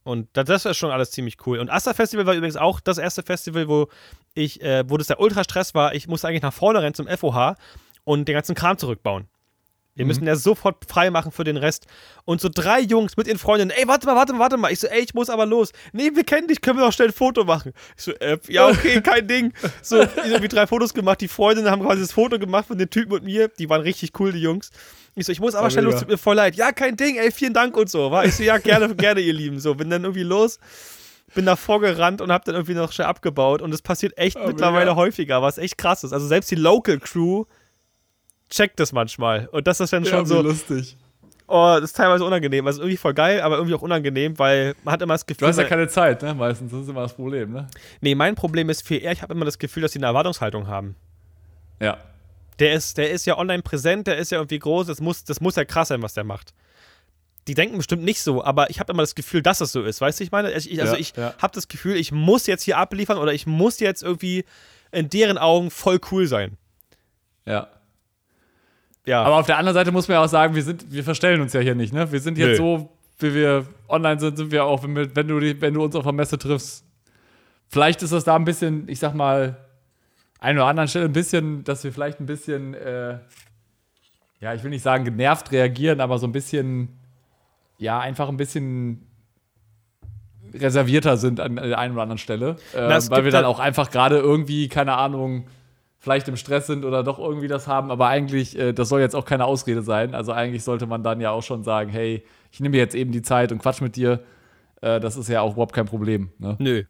[0.02, 1.58] Und da- das ist schon alles ziemlich cool.
[1.58, 3.88] Und Asta Festival war übrigens auch das erste Festival, wo
[4.34, 5.94] ich, äh, wo das der Ultrastress war.
[5.94, 7.56] Ich musste eigentlich nach vorne rennen zum FOH
[8.10, 9.26] und den ganzen Kram zurückbauen.
[9.96, 10.08] Wir Mhm.
[10.08, 11.84] müssen ja sofort frei machen für den Rest.
[12.24, 14.72] Und so drei Jungs mit ihren Freundinnen, ey, warte mal, warte mal, warte mal.
[14.72, 15.72] Ich so, ey, ich muss aber los.
[15.92, 17.72] Nee, wir kennen dich, können wir doch schnell ein Foto machen.
[17.96, 19.52] Ich so, äh, ja, okay, kein Ding.
[19.82, 21.20] So, ich habe drei Fotos gemacht.
[21.20, 23.48] Die Freundinnen haben quasi das Foto gemacht von dem Typen und mir.
[23.48, 24.70] Die waren richtig cool, die Jungs.
[25.16, 26.00] Ich so, ich muss aber War schnell los, mega.
[26.02, 26.54] tut mir voll leid.
[26.54, 28.10] Ja, kein Ding, ey, vielen Dank und so.
[28.12, 29.58] War ich so, ja, gerne, gerne, ihr Lieben.
[29.58, 30.58] So, bin dann irgendwie los,
[31.34, 33.60] bin da vorgerannt und hab dann irgendwie noch schnell abgebaut.
[33.60, 34.96] Und es passiert echt Ah, mittlerweile mega.
[34.96, 36.12] häufiger, was echt krass ist.
[36.12, 37.44] Also selbst die Local Crew
[38.50, 39.46] checkt das manchmal.
[39.52, 40.96] Und das ist dann schon Ja, so, lustig.
[41.46, 42.66] oh, das ist teilweise unangenehm.
[42.66, 45.48] Also irgendwie voll geil, aber irgendwie auch unangenehm, weil man hat immer das Du Gefühl,
[45.48, 46.34] hast ja keine Zeit, ne?
[46.34, 46.70] Meistens.
[46.72, 47.68] Das ist immer das Problem, ne?
[48.00, 50.66] nee, mein Problem ist viel eher, ich habe immer das Gefühl, dass sie eine Erwartungshaltung
[50.66, 50.96] haben.
[51.80, 51.96] Ja.
[52.58, 55.40] Der ist, der ist ja online präsent, der ist ja irgendwie groß, das muss, das
[55.40, 56.52] muss ja krass sein, was der macht.
[57.48, 60.00] Die denken bestimmt nicht so, aber ich habe immer das Gefühl, dass es so ist.
[60.02, 61.32] Weißt du, ich meine, ich, ich- also Ja, ich ja.
[61.40, 64.44] habe das Gefühl, ich muss jetzt hier abliefern oder ich muss jetzt irgendwie
[64.92, 66.58] in deren Augen voll cool sein.
[67.46, 67.68] Ja.
[69.06, 71.40] Ja, Aber auf der anderen Seite muss man ja auch sagen, wir, sind, wir verstellen
[71.40, 72.10] uns ja hier nicht, ne?
[72.12, 72.78] Wir sind jetzt Nö.
[72.78, 75.82] so, wie wir online sind, sind wir auch, wenn, wir, wenn, du, die, wenn du
[75.84, 76.84] uns auf der Messe triffst.
[77.68, 79.56] Vielleicht ist das da ein bisschen, ich sag mal,
[80.38, 83.18] an oder anderen Stelle ein bisschen, dass wir vielleicht ein bisschen, äh,
[84.40, 86.98] ja, ich will nicht sagen genervt reagieren, aber so ein bisschen,
[87.78, 89.06] ja, einfach ein bisschen
[90.54, 92.56] reservierter sind an der einen oder anderen Stelle.
[92.74, 95.46] Äh, weil wir dann da- auch einfach gerade irgendwie, keine Ahnung,
[96.02, 99.14] vielleicht im Stress sind oder doch irgendwie das haben, aber eigentlich, äh, das soll jetzt
[99.14, 100.14] auch keine Ausrede sein.
[100.14, 103.12] Also eigentlich sollte man dann ja auch schon sagen, hey, ich nehme mir jetzt eben
[103.12, 104.24] die Zeit und quatsch mit dir.
[104.80, 106.30] Äh, das ist ja auch überhaupt kein Problem.
[106.38, 106.56] Ne?
[106.58, 106.84] nö.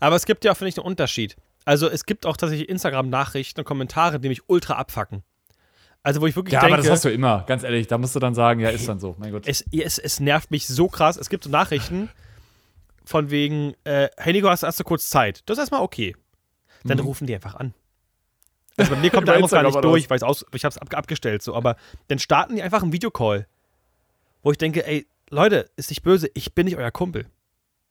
[0.00, 1.36] Aber es gibt ja auch, finde ich, einen Unterschied.
[1.64, 5.24] Also es gibt auch tatsächlich Instagram-Nachrichten und Kommentare, die mich ultra abfacken.
[6.02, 7.86] Also wo ich wirklich Ja, denke, aber das hast du immer, ganz ehrlich.
[7.88, 9.16] Da musst du dann sagen, ja, ist dann so.
[9.18, 9.44] Mein Gott.
[9.48, 11.16] es, es, es nervt mich so krass.
[11.16, 12.10] Es gibt so Nachrichten
[13.04, 15.42] von wegen, äh, hey Nico, hast, hast du kurz Zeit?
[15.46, 16.14] Das ist erstmal okay.
[16.84, 17.04] Dann Mhm.
[17.04, 17.72] rufen die einfach an.
[18.76, 20.88] Also bei mir kommt der Anruf gar nicht durch, weil aus, ich habe es ab,
[20.94, 21.54] abgestellt, so.
[21.54, 21.76] Aber
[22.08, 23.46] dann starten die einfach einen Videocall,
[24.42, 27.26] wo ich denke, ey, Leute, ist nicht böse, ich bin nicht euer Kumpel.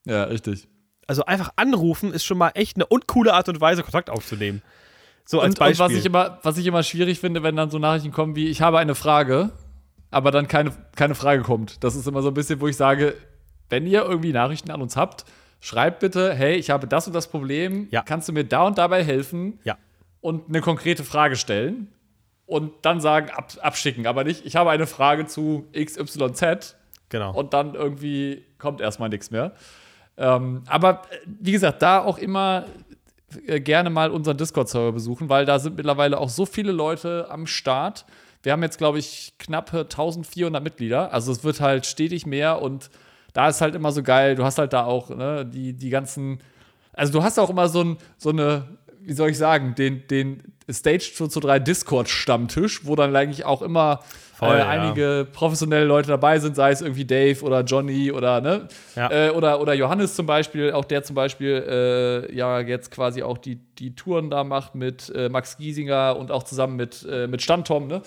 [0.04, 0.68] Ja, richtig.
[1.06, 4.62] Also einfach anrufen ist schon mal echt eine uncoole Art und Weise, Kontakt aufzunehmen.
[5.26, 5.84] So als Und, und Beispiel.
[5.86, 8.60] was, ich immer, was ich immer schwierig finde, wenn dann so Nachrichten kommen wie, ich
[8.62, 9.50] habe eine Frage,
[10.10, 11.82] aber dann keine, keine Frage kommt.
[11.82, 13.14] Das ist immer so ein bisschen, wo ich sage,
[13.70, 15.24] wenn ihr irgendwie Nachrichten an uns habt,
[15.60, 18.02] schreibt bitte, hey, ich habe das und das Problem, Ja.
[18.02, 19.58] kannst du mir da und dabei helfen?
[19.64, 19.76] Ja.
[20.24, 21.88] Und eine konkrete Frage stellen
[22.46, 26.76] und dann sagen, ab, abschicken, aber nicht, ich habe eine Frage zu XYZ
[27.10, 27.34] genau.
[27.34, 29.52] und dann irgendwie kommt erstmal nichts mehr.
[30.16, 32.64] Ähm, aber äh, wie gesagt, da auch immer
[33.46, 37.46] äh, gerne mal unseren Discord-Server besuchen, weil da sind mittlerweile auch so viele Leute am
[37.46, 38.06] Start.
[38.42, 41.12] Wir haben jetzt, glaube ich, knappe 1400 Mitglieder.
[41.12, 42.88] Also es wird halt stetig mehr und
[43.34, 44.36] da ist halt immer so geil.
[44.36, 46.40] Du hast halt da auch ne, die, die ganzen.
[46.94, 50.54] Also du hast auch immer so, ein, so eine, wie soll ich sagen, den, den
[50.70, 54.00] Stage 2 zu 3 Discord-Stammtisch, wo dann eigentlich auch immer
[54.34, 54.68] Voll, äh, ja.
[54.68, 58.68] einige professionelle Leute dabei sind, sei es irgendwie Dave oder Johnny oder ne?
[58.96, 59.10] Ja.
[59.10, 63.38] Äh, oder, oder Johannes zum Beispiel, auch der zum Beispiel äh, ja jetzt quasi auch
[63.38, 67.42] die, die Touren da macht mit äh, Max Giesinger und auch zusammen mit, äh, mit
[67.42, 68.02] Standtom, ne?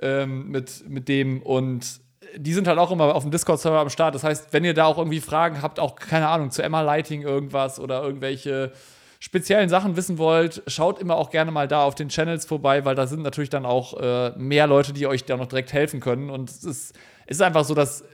[0.00, 2.00] Ähm, mit, mit dem und
[2.36, 4.14] die sind halt auch immer auf dem Discord-Server am Start.
[4.14, 7.22] Das heißt, wenn ihr da auch irgendwie Fragen habt, auch keine Ahnung, zu Emma Lighting
[7.22, 8.72] irgendwas oder irgendwelche
[9.20, 12.94] speziellen Sachen wissen wollt, schaut immer auch gerne mal da auf den Channels vorbei, weil
[12.94, 16.30] da sind natürlich dann auch äh, mehr Leute, die euch da noch direkt helfen können.
[16.30, 16.96] Und es ist,
[17.26, 18.04] es ist einfach so, dass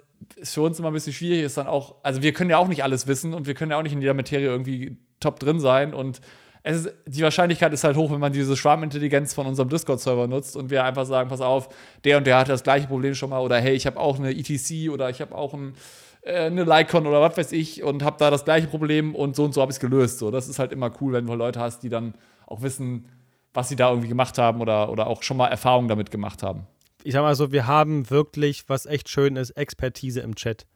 [0.41, 2.69] es für uns immer ein bisschen schwierig ist, dann auch, also wir können ja auch
[2.69, 5.61] nicht alles wissen und wir können ja auch nicht in jeder Materie irgendwie top drin
[5.61, 5.93] sein.
[5.93, 6.21] Und
[6.67, 10.57] es ist, die Wahrscheinlichkeit ist halt hoch, wenn man diese Schwarmintelligenz von unserem Discord-Server nutzt
[10.57, 11.69] und wir einfach sagen, pass auf,
[12.05, 14.31] der und der hat das gleiche Problem schon mal oder hey, ich habe auch eine
[14.31, 15.75] ETC oder ich habe auch ein
[16.23, 19.45] äh, eine Lycon oder was weiß ich und habe da das gleiche Problem und so
[19.45, 20.19] und so habe ich es gelöst.
[20.19, 22.15] So, das ist halt immer cool, wenn du Leute hast, die dann
[22.47, 23.07] auch wissen,
[23.53, 26.67] was sie da irgendwie gemacht haben oder, oder auch schon mal Erfahrungen damit gemacht haben.
[27.03, 30.67] Ich sag mal so, wir haben wirklich, was echt schön ist, Expertise im Chat.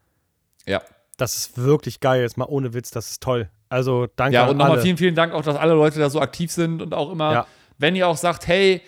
[0.66, 0.82] Ja.
[1.18, 3.50] Das ist wirklich geil, jetzt mal ohne Witz, das ist toll.
[3.68, 6.50] Also danke Ja, und nochmal vielen, vielen Dank auch, dass alle Leute da so aktiv
[6.50, 7.46] sind und auch immer, ja.
[7.76, 8.80] wenn ihr auch sagt, hey,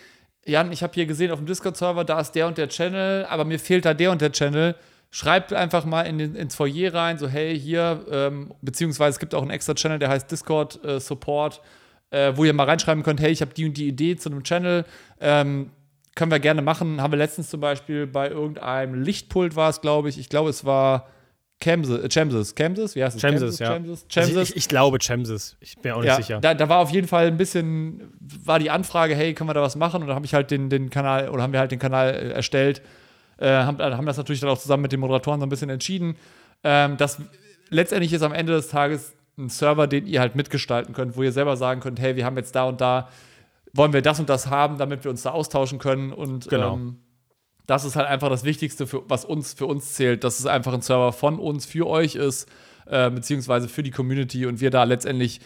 [0.46, 3.44] Jan, ich habe hier gesehen auf dem Discord-Server, da ist der und der Channel, aber
[3.44, 4.74] mir fehlt da der und der Channel
[5.12, 9.34] Schreibt einfach mal in den, ins Foyer rein, so hey, hier, ähm, beziehungsweise es gibt
[9.34, 11.60] auch einen extra Channel, der heißt Discord äh, Support,
[12.10, 14.44] äh, wo ihr mal reinschreiben könnt, hey, ich habe die und die Idee zu einem
[14.44, 14.84] Channel.
[15.20, 15.72] Ähm,
[16.14, 17.02] können wir gerne machen.
[17.02, 20.18] Haben wir letztens zum Beispiel bei irgendeinem Lichtpult war es, glaube ich.
[20.18, 21.08] Ich glaube, es war
[21.62, 22.02] Chemses.
[22.02, 22.54] Äh, Chemses.
[22.54, 22.94] Chemses?
[22.96, 23.20] Wie heißt es?
[23.20, 23.72] Chemses, ja.
[23.72, 24.06] Chemses?
[24.08, 24.36] Chemses?
[24.36, 25.56] Also ich, ich, glaube Chemses.
[25.60, 26.40] Ich bin auch nicht ja, sicher.
[26.40, 29.62] Da, da, war auf jeden Fall ein bisschen, war die Anfrage, hey, können wir da
[29.62, 30.00] was machen?
[30.02, 32.30] Und dann habe ich halt den, den Kanal, oder haben wir halt den Kanal äh,
[32.30, 32.80] erstellt
[33.40, 36.16] äh, haben, haben das natürlich dann auch zusammen mit den Moderatoren so ein bisschen entschieden.
[36.62, 37.20] Ähm, das
[37.70, 41.32] letztendlich ist am Ende des Tages ein Server, den ihr halt mitgestalten könnt, wo ihr
[41.32, 43.08] selber sagen könnt, hey, wir haben jetzt da und da,
[43.72, 46.12] wollen wir das und das haben, damit wir uns da austauschen können.
[46.12, 46.74] Und genau.
[46.74, 46.98] ähm,
[47.70, 50.74] das ist halt einfach das Wichtigste, für, was uns für uns zählt, dass es einfach
[50.74, 52.48] ein Server von uns für euch ist,
[52.86, 55.40] äh, beziehungsweise für die Community und wir da letztendlich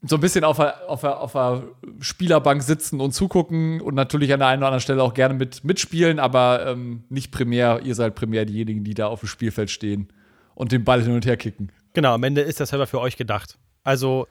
[0.00, 1.64] so ein bisschen auf der, auf, der, auf der
[2.00, 5.62] Spielerbank sitzen und zugucken und natürlich an der einen oder anderen Stelle auch gerne mit,
[5.62, 10.08] mitspielen, aber ähm, nicht primär, ihr seid primär diejenigen, die da auf dem Spielfeld stehen
[10.54, 11.70] und den Ball hin und her kicken.
[11.92, 13.58] Genau, am Ende ist der Server für euch gedacht.
[13.84, 14.26] Also,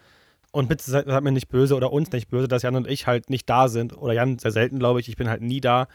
[0.52, 3.06] und bitte seid, seid mir nicht böse oder uns nicht böse, dass Jan und ich
[3.06, 3.96] halt nicht da sind.
[3.96, 5.08] Oder Jan sehr selten, glaube ich.
[5.08, 5.88] Ich bin halt nie da.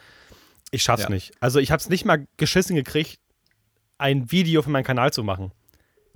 [0.70, 1.10] Ich schaff's ja.
[1.10, 1.32] nicht.
[1.40, 3.18] Also, ich hab's nicht mal geschissen gekriegt,
[3.98, 5.52] ein Video für meinen Kanal zu machen.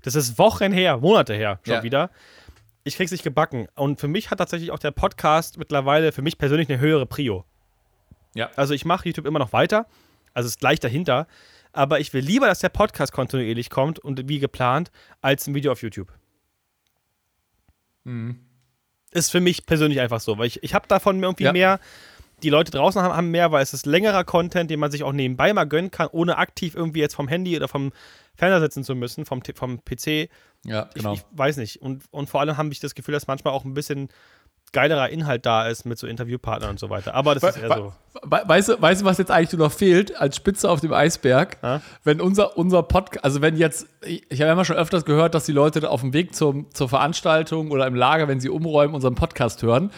[0.02, 1.82] Das ist Wochen her, Monate her schon ja.
[1.82, 2.10] wieder
[2.84, 3.68] ich krieg's nicht gebacken.
[3.74, 7.44] Und für mich hat tatsächlich auch der Podcast mittlerweile für mich persönlich eine höhere Prio.
[8.34, 8.50] Ja.
[8.56, 9.86] Also ich mache YouTube immer noch weiter,
[10.34, 11.26] also ist gleich dahinter,
[11.72, 14.90] aber ich will lieber, dass der Podcast kontinuierlich kommt und wie geplant,
[15.20, 16.12] als ein Video auf YouTube.
[18.04, 18.40] Mhm.
[19.12, 21.52] Ist für mich persönlich einfach so, weil ich, ich habe davon irgendwie ja.
[21.52, 21.80] mehr.
[22.42, 25.12] Die Leute draußen haben, haben mehr, weil es ist längerer Content, den man sich auch
[25.12, 27.92] nebenbei mal gönnen kann, ohne aktiv irgendwie jetzt vom Handy oder vom
[28.34, 30.28] Fernseher sitzen zu müssen, vom, vom PC
[30.64, 31.14] ja, genau.
[31.14, 31.82] Ich, ich, weiß nicht.
[31.82, 34.08] Und, und vor allem habe ich das Gefühl, dass manchmal auch ein bisschen
[34.72, 37.14] geilerer Inhalt da ist mit so Interviewpartnern und so weiter.
[37.14, 37.92] Aber das ist eher so.
[38.22, 41.56] Weißt du, weißt du, was jetzt eigentlich nur noch fehlt als Spitze auf dem Eisberg?
[41.62, 41.80] Ha?
[42.04, 45.44] Wenn unser, unser Podcast, also wenn jetzt, ich, ich habe immer schon öfters gehört, dass
[45.44, 49.16] die Leute auf dem Weg zum, zur Veranstaltung oder im Lager, wenn sie umräumen, unseren
[49.16, 49.90] Podcast hören.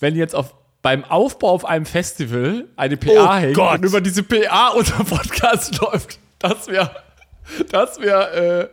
[0.00, 3.78] Wenn jetzt auf beim Aufbau auf einem Festival eine PA oh hängt Gott.
[3.78, 6.90] und über diese PA unser Podcast läuft, das wäre
[7.70, 8.32] das wäre
[8.62, 8.68] äh,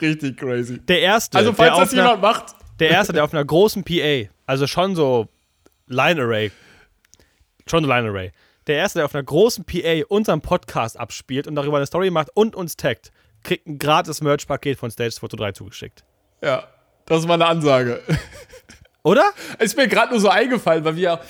[0.00, 0.78] Richtig crazy.
[0.78, 1.38] Der erste.
[1.38, 2.54] Also, falls das jemand einer, macht.
[2.78, 5.28] Der erste, der auf einer großen PA, also schon so
[5.86, 6.52] Line Array.
[7.66, 8.32] Schon so Line Array.
[8.66, 12.28] Der erste, der auf einer großen PA unseren Podcast abspielt und darüber eine Story macht
[12.34, 13.10] und uns taggt,
[13.42, 16.04] kriegt ein gratis Merch-Paket von Stage Photo 3 zugeschickt.
[16.42, 16.64] Ja,
[17.06, 18.02] das ist mal eine Ansage.
[19.06, 19.30] Oder?
[19.58, 21.20] Es ist mir gerade nur so eingefallen, weil wir.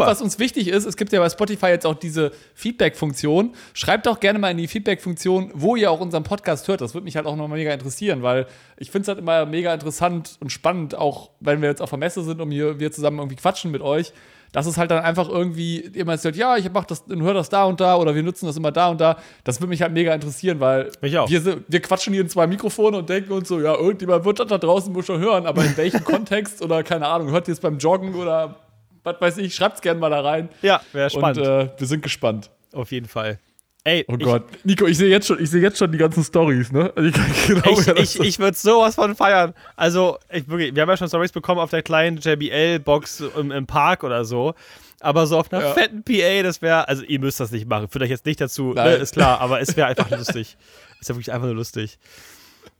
[0.00, 3.54] Und was uns wichtig ist, es gibt ja bei Spotify jetzt auch diese Feedback-Funktion.
[3.74, 6.80] Schreibt doch gerne mal in die Feedback-Funktion, wo ihr auch unseren Podcast hört.
[6.80, 8.46] Das würde mich halt auch nochmal mega interessieren, weil
[8.78, 11.98] ich finde es halt immer mega interessant und spannend, auch wenn wir jetzt auf der
[11.98, 14.14] Messe sind und hier, wir zusammen irgendwie quatschen mit euch
[14.52, 17.48] dass es halt dann einfach irgendwie immer erzählt, ja, ich mach das und höre das
[17.48, 19.18] da und da oder wir nutzen das immer da und da.
[19.44, 21.26] Das würde mich halt mega interessieren, weil wir,
[21.66, 24.58] wir quatschen hier in zwei Mikrofone und denken uns so, ja, irgendjemand wird das da
[24.58, 27.78] draußen wohl schon hören, aber in welchem Kontext oder keine Ahnung, hört ihr es beim
[27.78, 28.56] Joggen oder
[29.04, 30.48] was weiß ich, schreibt es gerne mal da rein.
[30.62, 31.38] Ja, wäre spannend.
[31.38, 32.50] Und äh, wir sind gespannt.
[32.72, 33.38] Auf jeden Fall.
[33.86, 34.42] Ey, oh Gott.
[34.64, 36.92] Nico, ich sehe jetzt, schon, seh jetzt schon die ganzen Stories, ne?
[36.96, 39.54] Also ich genau, ich, ich, ich würde sowas von feiern.
[39.76, 43.64] Also, ich, wirklich, wir haben ja schon Stories bekommen auf der kleinen JBL-Box im, im,
[43.68, 44.54] Park oder so.
[44.98, 45.72] Aber so auf einer ja.
[45.72, 47.86] fetten PA, das wäre, also ihr müsst das nicht machen.
[47.86, 50.56] Führt euch jetzt nicht dazu, ne, ist klar, aber es wäre einfach lustig.
[51.00, 52.00] Ist ja wirklich einfach nur lustig.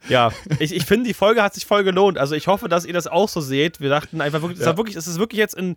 [0.08, 2.18] Ja, ich, ich finde, die Folge hat sich voll gelohnt.
[2.18, 3.80] Also ich hoffe, dass ihr das auch so seht.
[3.80, 4.72] Wir dachten einfach wirklich, ja.
[4.72, 5.76] es, wirklich es ist wirklich jetzt in,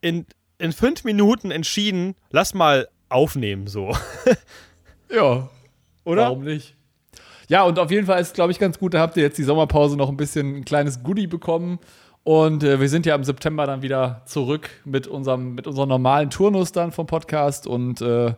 [0.00, 0.26] in,
[0.58, 3.92] in fünf Minuten entschieden, lass mal aufnehmen, so.
[5.10, 5.48] ja.
[6.04, 6.22] Oder?
[6.22, 6.74] Warum nicht?
[7.48, 9.44] Ja, und auf jeden Fall ist, glaube ich, ganz gut, da habt ihr jetzt die
[9.44, 11.78] Sommerpause noch ein bisschen ein kleines Goodie bekommen.
[12.22, 16.30] Und äh, wir sind ja im September dann wieder zurück mit unserem, mit unserem normalen
[16.30, 17.66] Turnus dann vom Podcast.
[17.66, 18.34] Und äh,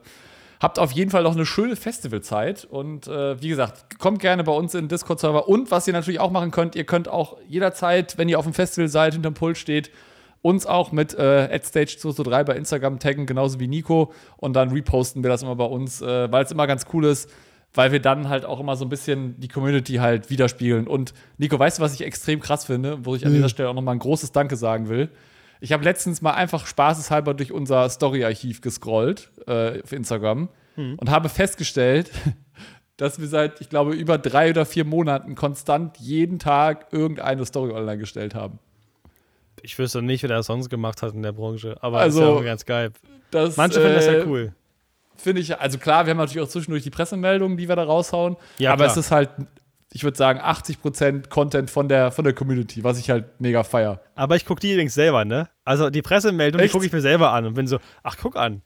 [0.60, 2.64] habt auf jeden Fall noch eine schöne Festivalzeit.
[2.64, 5.48] Und äh, wie gesagt, kommt gerne bei uns in den Discord-Server.
[5.48, 8.54] Und was ihr natürlich auch machen könnt, ihr könnt auch jederzeit, wenn ihr auf dem
[8.54, 9.90] Festival seid, hinterm Pult steht,
[10.42, 14.12] uns auch mit äh, AdStage223 bei Instagram taggen, genauso wie Nico.
[14.36, 17.28] Und dann reposten wir das immer bei uns, äh, weil es immer ganz cool ist,
[17.74, 20.86] weil wir dann halt auch immer so ein bisschen die Community halt widerspiegeln.
[20.86, 23.36] Und Nico, weißt du, was ich extrem krass finde, wo ich an Mhm.
[23.36, 25.10] dieser Stelle auch nochmal ein großes Danke sagen will?
[25.60, 30.94] Ich habe letztens mal einfach spaßeshalber durch unser Story-Archiv gescrollt äh, auf Instagram Mhm.
[30.98, 32.10] und habe festgestellt,
[32.98, 37.72] dass wir seit, ich glaube, über drei oder vier Monaten konstant jeden Tag irgendeine Story
[37.72, 38.58] online gestellt haben.
[39.62, 42.32] Ich wüsste nicht, wer das sonst gemacht hat in der Branche, aber Also, ist ja
[42.34, 42.92] auch ganz geil.
[43.30, 44.52] Das, Manche finden das äh, ja cool.
[45.16, 48.36] Finde ich, also klar, wir haben natürlich auch zwischendurch die Pressemeldungen, die wir da raushauen.
[48.58, 48.90] Ja, aber klar.
[48.92, 49.30] es ist halt,
[49.92, 54.00] ich würde sagen, 80% Content von der, von der Community, was ich halt mega feier.
[54.14, 55.48] Aber ich gucke die übrigens selber, ne?
[55.64, 56.72] Also die Pressemeldung, die Echt?
[56.72, 58.60] gucke ich mir selber an und bin so, ach, guck an.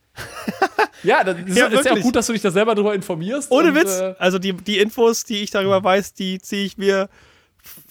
[1.04, 3.50] Ja, das ist Ja, ist ja auch gut, dass du dich da selber drüber informierst.
[3.52, 4.00] Ohne und, Witz.
[4.00, 7.08] Äh, Also die, die Infos, die ich darüber weiß, die ziehe ich mir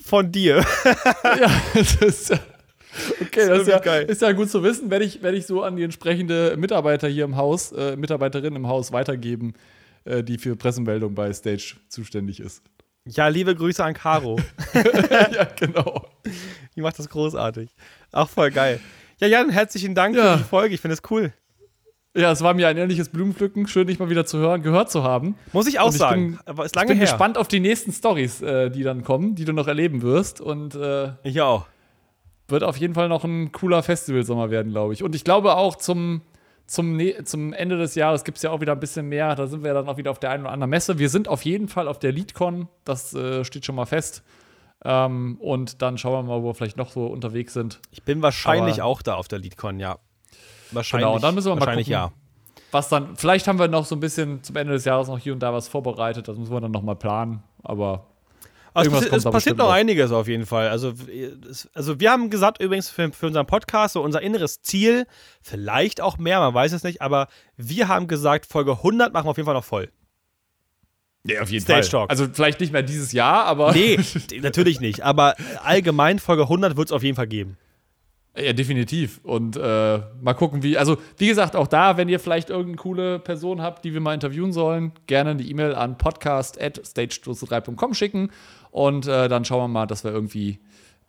[0.03, 0.57] von dir.
[1.23, 2.39] ja, das ist ja.
[3.21, 4.05] Okay, das ist ja, geil.
[4.05, 7.23] ist ja gut zu wissen, werde ich, werde ich so an die entsprechende Mitarbeiter hier
[7.25, 9.53] im Haus, äh, Mitarbeiterin im Haus weitergeben,
[10.05, 12.63] äh, die für Pressemeldungen bei Stage zuständig ist.
[13.05, 14.39] Ja, liebe Grüße an Caro.
[15.11, 16.05] ja, genau.
[16.75, 17.69] Die macht das großartig.
[18.11, 18.79] Auch voll geil.
[19.19, 20.33] Ja, Jan, herzlichen Dank Ja.
[20.37, 20.75] für die Folge.
[20.75, 21.33] Ich finde es cool.
[22.15, 23.67] Ja, es war mir ein ehrliches Blumenpflücken.
[23.67, 25.35] Schön, dich mal wieder zu hören, gehört zu haben.
[25.53, 26.31] Muss ich auch ich sagen.
[26.31, 27.05] bin- Aber ist Ich lange bin her.
[27.05, 30.41] gespannt auf die nächsten Stories, äh, die dann kommen, die du noch erleben wirst.
[30.41, 31.67] Und äh, Ich auch.
[32.51, 35.03] Wird auf jeden Fall noch ein cooler Festivalsommer werden, glaube ich.
[35.03, 36.21] Und ich glaube auch zum,
[36.67, 39.35] zum, ne zum Ende des Jahres gibt es ja auch wieder ein bisschen mehr.
[39.35, 40.99] Da sind wir dann auch wieder auf der einen oder anderen Messe.
[40.99, 42.67] Wir sind auf jeden Fall auf der LeadCon.
[42.85, 44.23] Das äh, steht schon mal fest.
[44.85, 47.79] Ähm, und dann schauen wir mal, wo wir vielleicht noch so unterwegs sind.
[47.91, 49.97] Ich bin wahrscheinlich Aber- auch da auf der LeadCon, ja.
[50.71, 51.05] Wahrscheinlich.
[51.05, 51.93] Genau, und dann müssen wir mal wahrscheinlich gucken.
[51.93, 52.11] ja.
[52.71, 55.33] Was dann, vielleicht haben wir noch so ein bisschen zum Ende des Jahres noch hier
[55.33, 56.27] und da was vorbereitet.
[56.27, 57.41] Das müssen wir dann noch mal planen.
[57.63, 58.05] Aber
[58.79, 60.69] Also es, es passiert noch einiges auf jeden Fall.
[60.69, 60.93] Also,
[61.49, 65.05] es, also wir haben gesagt übrigens für, für unseren Podcast, so unser inneres Ziel,
[65.41, 67.27] vielleicht auch mehr, man weiß es nicht, aber
[67.57, 69.89] wir haben gesagt, Folge 100 machen wir auf jeden Fall noch voll.
[71.23, 72.01] ja, auf jeden Stage Fall.
[72.01, 72.09] Talk.
[72.09, 73.73] Also vielleicht nicht mehr dieses Jahr, aber.
[73.73, 73.99] Nee,
[74.41, 77.57] natürlich nicht, aber allgemein Folge 100 wird es auf jeden Fall geben.
[78.37, 79.19] Ja, definitiv.
[79.23, 80.77] Und äh, mal gucken, wie.
[80.77, 84.13] Also, wie gesagt, auch da, wenn ihr vielleicht irgendeine coole Person habt, die wir mal
[84.13, 88.31] interviewen sollen, gerne eine E-Mail an podcast.stage3.com schicken.
[88.71, 90.59] Und äh, dann schauen wir mal, dass wir irgendwie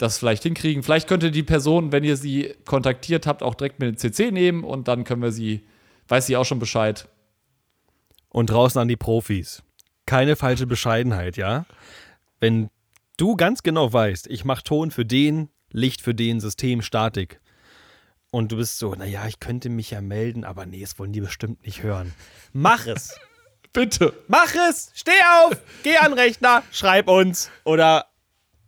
[0.00, 0.82] das vielleicht hinkriegen.
[0.82, 4.30] Vielleicht könnt ihr die Person, wenn ihr sie kontaktiert habt, auch direkt mit ins CC
[4.30, 5.66] nehmen und dann können wir sie,
[6.08, 7.08] weiß sie auch schon Bescheid.
[8.30, 9.62] Und draußen an die Profis.
[10.06, 11.66] Keine falsche Bescheidenheit, ja?
[12.38, 12.70] Wenn
[13.16, 17.40] du ganz genau weißt, ich mache Ton für den, Licht für den, System, Statik.
[18.30, 21.20] Und du bist so, naja, ich könnte mich ja melden, aber nee, das wollen die
[21.20, 22.14] bestimmt nicht hören.
[22.52, 23.18] Mach es!
[23.72, 24.12] Bitte.
[24.28, 24.90] Mach es!
[24.94, 25.10] Steh
[25.42, 25.56] auf!
[25.82, 28.06] Geh an Rechner, schreib uns oder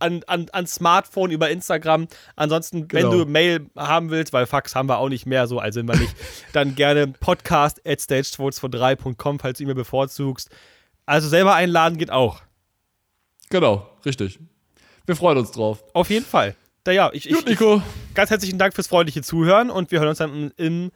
[0.00, 2.08] an, an, an Smartphone über Instagram.
[2.34, 3.10] Ansonsten, Genau.
[3.12, 5.86] wenn du Mail haben willst, weil Fax haben wir auch nicht mehr, so also sind
[5.88, 6.14] wir nicht,
[6.52, 10.50] dann gerne podcast at stage223.com, falls du ihn mir bevorzugst.
[11.06, 12.42] Also selber einladen geht auch.
[13.50, 14.40] Genau, richtig.
[15.06, 15.84] Wir freuen uns drauf.
[15.94, 16.56] Auf jeden Fall.
[16.84, 17.76] Da, ja, ich, ich, Gut, Nico.
[17.76, 20.90] ich, ganz herzlichen Dank fürs freundliche Zuhören und wir hören uns dann im,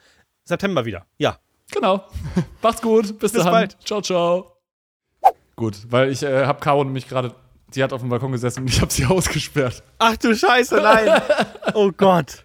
[0.45, 1.07] September wieder.
[1.19, 1.39] Ja.
[1.73, 2.05] Genau.
[2.63, 3.19] Macht's gut.
[3.19, 3.53] Bis, Bis dann.
[3.53, 3.77] bald.
[3.85, 4.53] Ciao, ciao.
[5.55, 7.35] Gut, weil ich äh, habe Caro nämlich gerade,
[7.71, 9.83] sie hat auf dem Balkon gesessen und ich habe sie ausgesperrt.
[9.99, 11.23] Ach du Scheiße, nein.
[11.75, 12.45] oh Gott.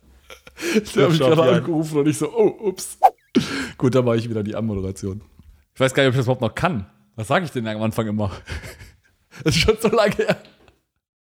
[0.95, 2.99] Da habe ich Stopp, gerade angerufen und ich so, oh, ups.
[3.77, 5.21] Gut, dann mache ich wieder die Anmoderation.
[5.73, 6.85] Ich weiß gar nicht, ob ich das überhaupt noch kann.
[7.15, 8.31] Was sage ich denn am Anfang immer?
[9.43, 10.37] Das ist schon so lange her.